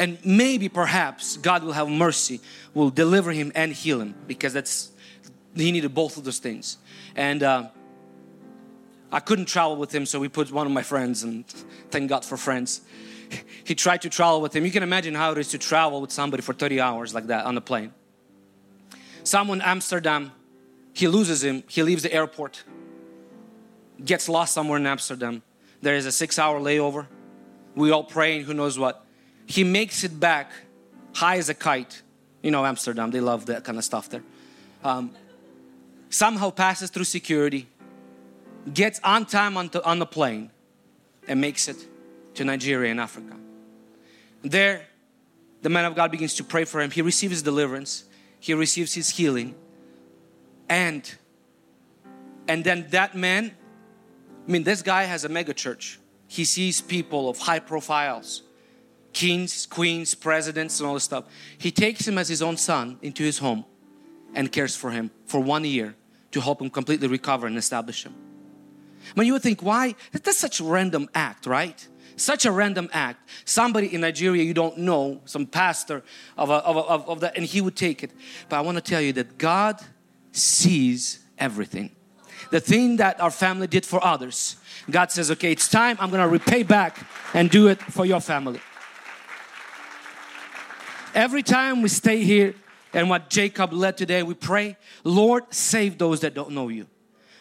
And 0.00 0.18
maybe 0.24 0.70
perhaps 0.70 1.36
God 1.36 1.62
will 1.62 1.74
have 1.74 1.88
mercy, 1.88 2.40
will 2.72 2.88
deliver 2.88 3.32
him 3.32 3.52
and 3.54 3.70
heal 3.70 4.00
him 4.00 4.14
because 4.26 4.54
that's 4.54 4.89
he 5.54 5.72
needed 5.72 5.94
both 5.94 6.16
of 6.16 6.24
those 6.24 6.38
things. 6.38 6.78
And 7.16 7.42
uh, 7.42 7.68
I 9.12 9.20
couldn't 9.20 9.46
travel 9.46 9.76
with 9.76 9.94
him, 9.94 10.06
so 10.06 10.20
we 10.20 10.28
put 10.28 10.50
one 10.52 10.66
of 10.66 10.72
my 10.72 10.82
friends, 10.82 11.22
and 11.22 11.46
thank 11.90 12.08
God 12.08 12.24
for 12.24 12.36
friends. 12.36 12.82
He 13.62 13.76
tried 13.76 14.02
to 14.02 14.10
travel 14.10 14.40
with 14.40 14.56
him. 14.56 14.64
You 14.64 14.72
can 14.72 14.82
imagine 14.82 15.14
how 15.14 15.30
it 15.30 15.38
is 15.38 15.50
to 15.50 15.58
travel 15.58 16.00
with 16.00 16.10
somebody 16.10 16.42
for 16.42 16.52
30 16.52 16.80
hours 16.80 17.14
like 17.14 17.28
that 17.28 17.46
on 17.46 17.54
the 17.54 17.60
plane. 17.60 17.92
Someone 19.22 19.60
Amsterdam, 19.60 20.32
he 20.92 21.06
loses 21.06 21.44
him, 21.44 21.62
he 21.68 21.84
leaves 21.84 22.02
the 22.02 22.12
airport, 22.12 22.64
gets 24.04 24.28
lost 24.28 24.52
somewhere 24.52 24.78
in 24.78 24.86
Amsterdam. 24.86 25.42
There 25.80 25.94
is 25.94 26.06
a 26.06 26.12
six 26.12 26.40
hour 26.40 26.58
layover. 26.58 27.06
We 27.76 27.92
all 27.92 28.02
praying, 28.02 28.46
who 28.46 28.54
knows 28.54 28.80
what 28.80 29.06
he 29.46 29.64
makes 29.64 30.04
it 30.04 30.18
back 30.18 30.50
high 31.14 31.36
as 31.36 31.48
a 31.48 31.54
kite. 31.54 32.02
You 32.42 32.50
know, 32.50 32.64
Amsterdam, 32.64 33.10
they 33.10 33.20
love 33.20 33.46
that 33.46 33.64
kind 33.64 33.78
of 33.78 33.84
stuff 33.84 34.08
there. 34.08 34.22
Um, 34.82 35.10
somehow 36.10 36.50
passes 36.50 36.90
through 36.90 37.04
security, 37.04 37.66
gets 38.74 39.00
on 39.02 39.24
time 39.24 39.56
on, 39.56 39.68
the, 39.68 39.82
on 39.84 39.98
the 39.98 40.06
plane, 40.06 40.50
and 41.26 41.40
makes 41.40 41.68
it 41.68 41.76
to 42.34 42.44
Nigeria 42.44 42.90
in 42.90 42.98
Africa. 42.98 43.36
There, 44.42 44.86
the 45.62 45.68
man 45.68 45.84
of 45.84 45.94
God 45.94 46.10
begins 46.10 46.34
to 46.34 46.44
pray 46.44 46.64
for 46.64 46.80
him. 46.80 46.90
He 46.90 47.02
receives 47.02 47.42
deliverance, 47.42 48.04
he 48.38 48.52
receives 48.54 48.92
his 48.92 49.08
healing. 49.08 49.54
And 50.68 51.10
and 52.48 52.64
then 52.64 52.86
that 52.90 53.14
man, 53.14 53.52
I 54.48 54.50
mean, 54.50 54.64
this 54.64 54.82
guy 54.82 55.04
has 55.04 55.24
a 55.24 55.28
mega 55.28 55.54
church. 55.54 56.00
He 56.26 56.44
sees 56.44 56.80
people 56.80 57.28
of 57.28 57.38
high 57.38 57.60
profiles, 57.60 58.42
kings, 59.12 59.66
queens, 59.66 60.16
presidents, 60.16 60.80
and 60.80 60.88
all 60.88 60.94
this 60.94 61.04
stuff. 61.04 61.24
He 61.58 61.70
takes 61.70 62.08
him 62.08 62.18
as 62.18 62.28
his 62.28 62.42
own 62.42 62.56
son 62.56 62.98
into 63.02 63.22
his 63.22 63.38
home 63.38 63.64
and 64.34 64.50
cares 64.50 64.74
for 64.74 64.90
him 64.90 65.12
for 65.26 65.38
one 65.38 65.64
year 65.64 65.94
to 66.32 66.40
help 66.40 66.60
him 66.60 66.70
completely 66.70 67.08
recover 67.08 67.46
and 67.46 67.56
establish 67.56 68.04
him. 68.04 68.14
When 69.14 69.26
you 69.26 69.32
would 69.32 69.42
think, 69.42 69.62
why? 69.62 69.94
That's 70.12 70.36
such 70.36 70.60
a 70.60 70.64
random 70.64 71.08
act, 71.14 71.46
right? 71.46 71.86
Such 72.16 72.44
a 72.44 72.52
random 72.52 72.88
act. 72.92 73.28
Somebody 73.44 73.94
in 73.94 74.02
Nigeria 74.02 74.42
you 74.42 74.54
don't 74.54 74.78
know, 74.78 75.20
some 75.24 75.46
pastor 75.46 76.02
of, 76.36 76.50
a, 76.50 76.54
of, 76.54 76.76
a, 76.76 76.80
of, 76.80 77.08
of 77.08 77.20
that, 77.20 77.36
and 77.36 77.44
he 77.46 77.60
would 77.60 77.76
take 77.76 78.02
it. 78.02 78.12
But 78.48 78.56
I 78.56 78.60
want 78.60 78.76
to 78.76 78.82
tell 78.82 79.00
you 79.00 79.12
that 79.14 79.38
God 79.38 79.80
sees 80.32 81.20
everything. 81.38 81.90
The 82.50 82.60
thing 82.60 82.96
that 82.96 83.20
our 83.20 83.30
family 83.30 83.66
did 83.66 83.86
for 83.86 84.04
others, 84.04 84.56
God 84.90 85.10
says, 85.10 85.30
okay, 85.30 85.52
it's 85.52 85.68
time, 85.68 85.96
I'm 86.00 86.10
going 86.10 86.22
to 86.22 86.28
repay 86.28 86.62
back 86.62 87.06
and 87.34 87.50
do 87.50 87.68
it 87.68 87.80
for 87.80 88.04
your 88.04 88.20
family. 88.20 88.60
Every 91.14 91.42
time 91.42 91.82
we 91.82 91.88
stay 91.88 92.22
here 92.22 92.54
and 92.92 93.08
what 93.08 93.30
Jacob 93.30 93.72
led 93.72 93.96
today, 93.96 94.22
we 94.22 94.34
pray, 94.34 94.76
Lord, 95.04 95.44
save 95.50 95.98
those 95.98 96.20
that 96.20 96.34
don't 96.34 96.50
know 96.50 96.68
you. 96.68 96.86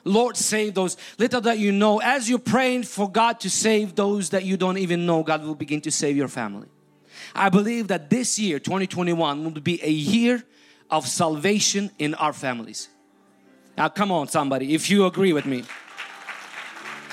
Lord, 0.03 0.37
save 0.37 0.73
those. 0.73 0.97
Little 1.17 1.41
that 1.41 1.59
you 1.59 1.71
know, 1.71 1.99
as 1.99 2.29
you're 2.29 2.39
praying 2.39 2.83
for 2.83 3.09
God 3.09 3.39
to 3.41 3.49
save 3.49 3.95
those 3.95 4.29
that 4.29 4.45
you 4.45 4.57
don't 4.57 4.77
even 4.77 5.05
know, 5.05 5.23
God 5.23 5.43
will 5.43 5.55
begin 5.55 5.81
to 5.81 5.91
save 5.91 6.15
your 6.15 6.27
family. 6.27 6.67
I 7.35 7.49
believe 7.49 7.89
that 7.89 8.09
this 8.09 8.39
year, 8.39 8.59
2021, 8.59 9.43
will 9.43 9.51
be 9.61 9.79
a 9.83 9.89
year 9.89 10.43
of 10.89 11.07
salvation 11.07 11.91
in 11.99 12.15
our 12.15 12.33
families. 12.33 12.89
Now, 13.77 13.89
come 13.89 14.11
on, 14.11 14.27
somebody, 14.27 14.73
if 14.73 14.89
you 14.89 15.05
agree 15.05 15.33
with 15.33 15.45
me. 15.45 15.63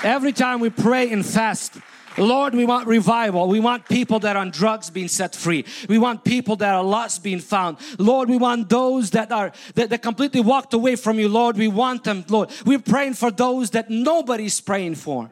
Every 0.02 0.32
time 0.32 0.60
we 0.60 0.70
pray 0.70 1.10
and 1.10 1.24
fast, 1.24 1.78
Lord, 2.18 2.54
we 2.54 2.64
want 2.64 2.86
revival. 2.86 3.48
We 3.48 3.60
want 3.60 3.88
people 3.88 4.18
that 4.20 4.36
are 4.36 4.40
on 4.40 4.50
drugs 4.50 4.90
being 4.90 5.08
set 5.08 5.34
free. 5.34 5.64
We 5.88 5.98
want 5.98 6.24
people 6.24 6.56
that 6.56 6.74
are 6.74 6.82
lost 6.82 7.22
being 7.22 7.40
found. 7.40 7.78
Lord, 7.98 8.28
we 8.28 8.38
want 8.38 8.68
those 8.68 9.10
that 9.10 9.30
are 9.32 9.52
that, 9.74 9.90
that 9.90 10.02
completely 10.02 10.40
walked 10.40 10.72
away 10.74 10.96
from 10.96 11.18
you. 11.18 11.28
Lord, 11.28 11.56
we 11.56 11.68
want 11.68 12.04
them, 12.04 12.24
Lord. 12.28 12.50
We're 12.64 12.78
praying 12.78 13.14
for 13.14 13.30
those 13.30 13.70
that 13.70 13.90
nobody's 13.90 14.60
praying 14.60 14.94
for. 14.96 15.30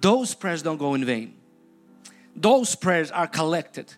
Those 0.00 0.34
prayers 0.34 0.62
don't 0.62 0.78
go 0.78 0.94
in 0.94 1.04
vain. 1.04 1.34
Those 2.36 2.76
prayers 2.76 3.10
are 3.10 3.26
collected. 3.26 3.92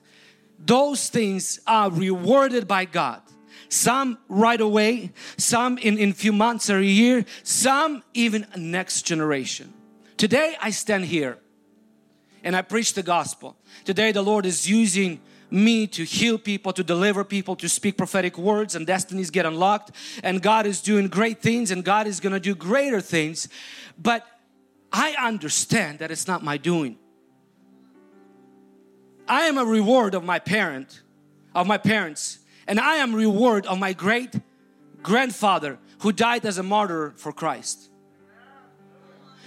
Those 0.59 1.09
things 1.09 1.61
are 1.67 1.91
rewarded 1.91 2.67
by 2.67 2.87
God. 2.87 3.21
Some 3.69 4.19
right 4.29 4.61
away, 4.61 5.13
some 5.37 5.79
in, 5.79 5.99
in 5.99 6.13
few 6.13 6.33
months 6.33 6.71
or 6.71 6.79
a 6.79 6.85
year, 6.85 7.25
some 7.43 8.03
even 8.15 8.47
next 8.57 9.03
generation. 9.03 9.73
Today 10.21 10.55
I 10.61 10.69
stand 10.69 11.07
here 11.07 11.39
and 12.45 12.55
I 12.55 12.61
preach 12.61 12.93
the 12.93 13.03
gospel. 13.03 13.57
Today 13.87 14.13
the 14.13 14.21
Lord 14.21 14.45
is 14.45 14.69
using 14.69 15.19
me 15.51 15.87
to 15.87 16.05
heal 16.05 16.37
people, 16.37 16.75
to 16.75 16.85
deliver 16.85 17.25
people, 17.25 17.57
to 17.57 17.71
speak 17.71 17.97
prophetic 17.97 18.37
words 18.37 18.75
and 18.75 18.87
destinies 18.87 19.31
get 19.31 19.47
unlocked. 19.47 19.93
And 20.23 20.43
God 20.43 20.67
is 20.67 20.83
doing 20.83 21.09
great 21.09 21.41
things 21.41 21.71
and 21.71 21.83
God 21.83 22.07
is 22.07 22.21
going 22.21 22.35
to 22.35 22.39
do 22.39 22.55
greater 22.55 23.01
things. 23.01 23.49
But 23.97 24.27
I 24.93 25.13
understand 25.19 26.01
that 26.01 26.11
it's 26.11 26.27
not 26.27 26.45
my 26.45 26.59
doing. 26.59 26.99
I 29.27 29.45
am 29.45 29.57
a 29.57 29.65
reward 29.65 30.15
of 30.15 30.23
my 30.23 30.39
parent, 30.39 31.01
of 31.55 31.67
my 31.67 31.79
parents, 31.79 32.41
and 32.67 32.79
I 32.79 32.97
am 32.97 33.15
reward 33.15 33.65
of 33.65 33.79
my 33.79 33.95
great 33.95 34.35
grandfather 35.03 35.79
who 36.01 36.13
died 36.13 36.45
as 36.45 36.59
a 36.59 36.63
martyr 36.63 37.15
for 37.17 37.33
Christ. 37.33 37.90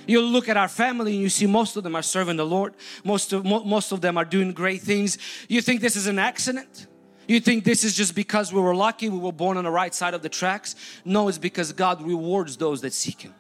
You 0.06 0.22
look 0.22 0.49
at 0.49 0.58
our 0.58 0.68
family 0.68 1.14
and 1.14 1.22
you 1.22 1.30
see 1.30 1.45
most 1.45 1.76
of 1.78 1.84
them 1.84 1.95
are 1.95 2.01
serving 2.01 2.38
the 2.38 2.45
Lord. 2.45 2.74
Most 3.04 3.34
of, 3.34 3.45
most 3.45 3.91
of 3.91 4.01
them 4.01 4.18
are 4.18 4.26
doing 4.26 4.51
great 4.51 4.82
things. 4.82 5.18
You 5.47 5.62
think 5.62 5.82
this 5.82 5.95
is 5.95 6.08
an 6.08 6.20
accident? 6.20 6.88
You 7.28 7.39
think 7.39 7.64
this 7.64 7.84
is 7.84 7.95
just 7.95 8.16
because 8.16 8.51
we 8.51 8.60
were 8.60 8.76
lucky, 8.76 9.08
we 9.08 9.18
were 9.18 9.32
born 9.32 9.58
on 9.58 9.64
the 9.64 9.72
right 9.72 9.95
side 9.95 10.14
of 10.14 10.22
the 10.22 10.30
tracks? 10.30 10.76
No, 11.06 11.30
it's 11.30 11.38
because 11.38 11.72
God 11.72 12.01
rewards 12.01 12.58
those 12.58 12.82
that 12.82 12.93
seek 12.93 13.22
Him. 13.22 13.34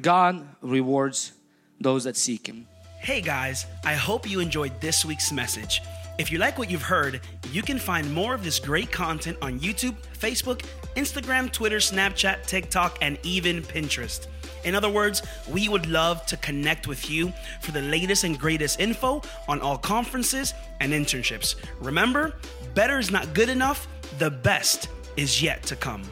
God 0.00 0.46
rewards 0.62 1.32
those 1.80 2.04
that 2.04 2.16
seek 2.16 2.46
Him. 2.46 2.66
Hey 3.00 3.20
guys, 3.20 3.66
I 3.84 3.94
hope 3.94 4.30
you 4.30 4.38
enjoyed 4.38 4.80
this 4.80 5.04
week's 5.04 5.32
message. 5.32 5.82
If 6.18 6.30
you 6.30 6.38
like 6.38 6.58
what 6.58 6.70
you've 6.70 6.82
heard, 6.82 7.20
you 7.52 7.62
can 7.62 7.78
find 7.78 8.12
more 8.12 8.34
of 8.34 8.44
this 8.44 8.58
great 8.58 8.92
content 8.92 9.38
on 9.40 9.58
YouTube, 9.60 9.96
Facebook, 10.18 10.64
Instagram, 10.94 11.50
Twitter, 11.50 11.78
Snapchat, 11.78 12.46
TikTok, 12.46 12.98
and 13.00 13.18
even 13.22 13.62
Pinterest. 13.62 14.26
In 14.64 14.74
other 14.74 14.90
words, 14.90 15.22
we 15.48 15.68
would 15.68 15.86
love 15.86 16.24
to 16.26 16.36
connect 16.36 16.86
with 16.86 17.10
you 17.10 17.32
for 17.60 17.72
the 17.72 17.80
latest 17.80 18.24
and 18.24 18.38
greatest 18.38 18.78
info 18.78 19.22
on 19.48 19.60
all 19.60 19.78
conferences 19.78 20.54
and 20.80 20.92
internships. 20.92 21.56
Remember, 21.80 22.34
better 22.74 22.98
is 22.98 23.10
not 23.10 23.32
good 23.34 23.48
enough, 23.48 23.88
the 24.18 24.30
best 24.30 24.88
is 25.16 25.42
yet 25.42 25.62
to 25.64 25.76
come. 25.76 26.02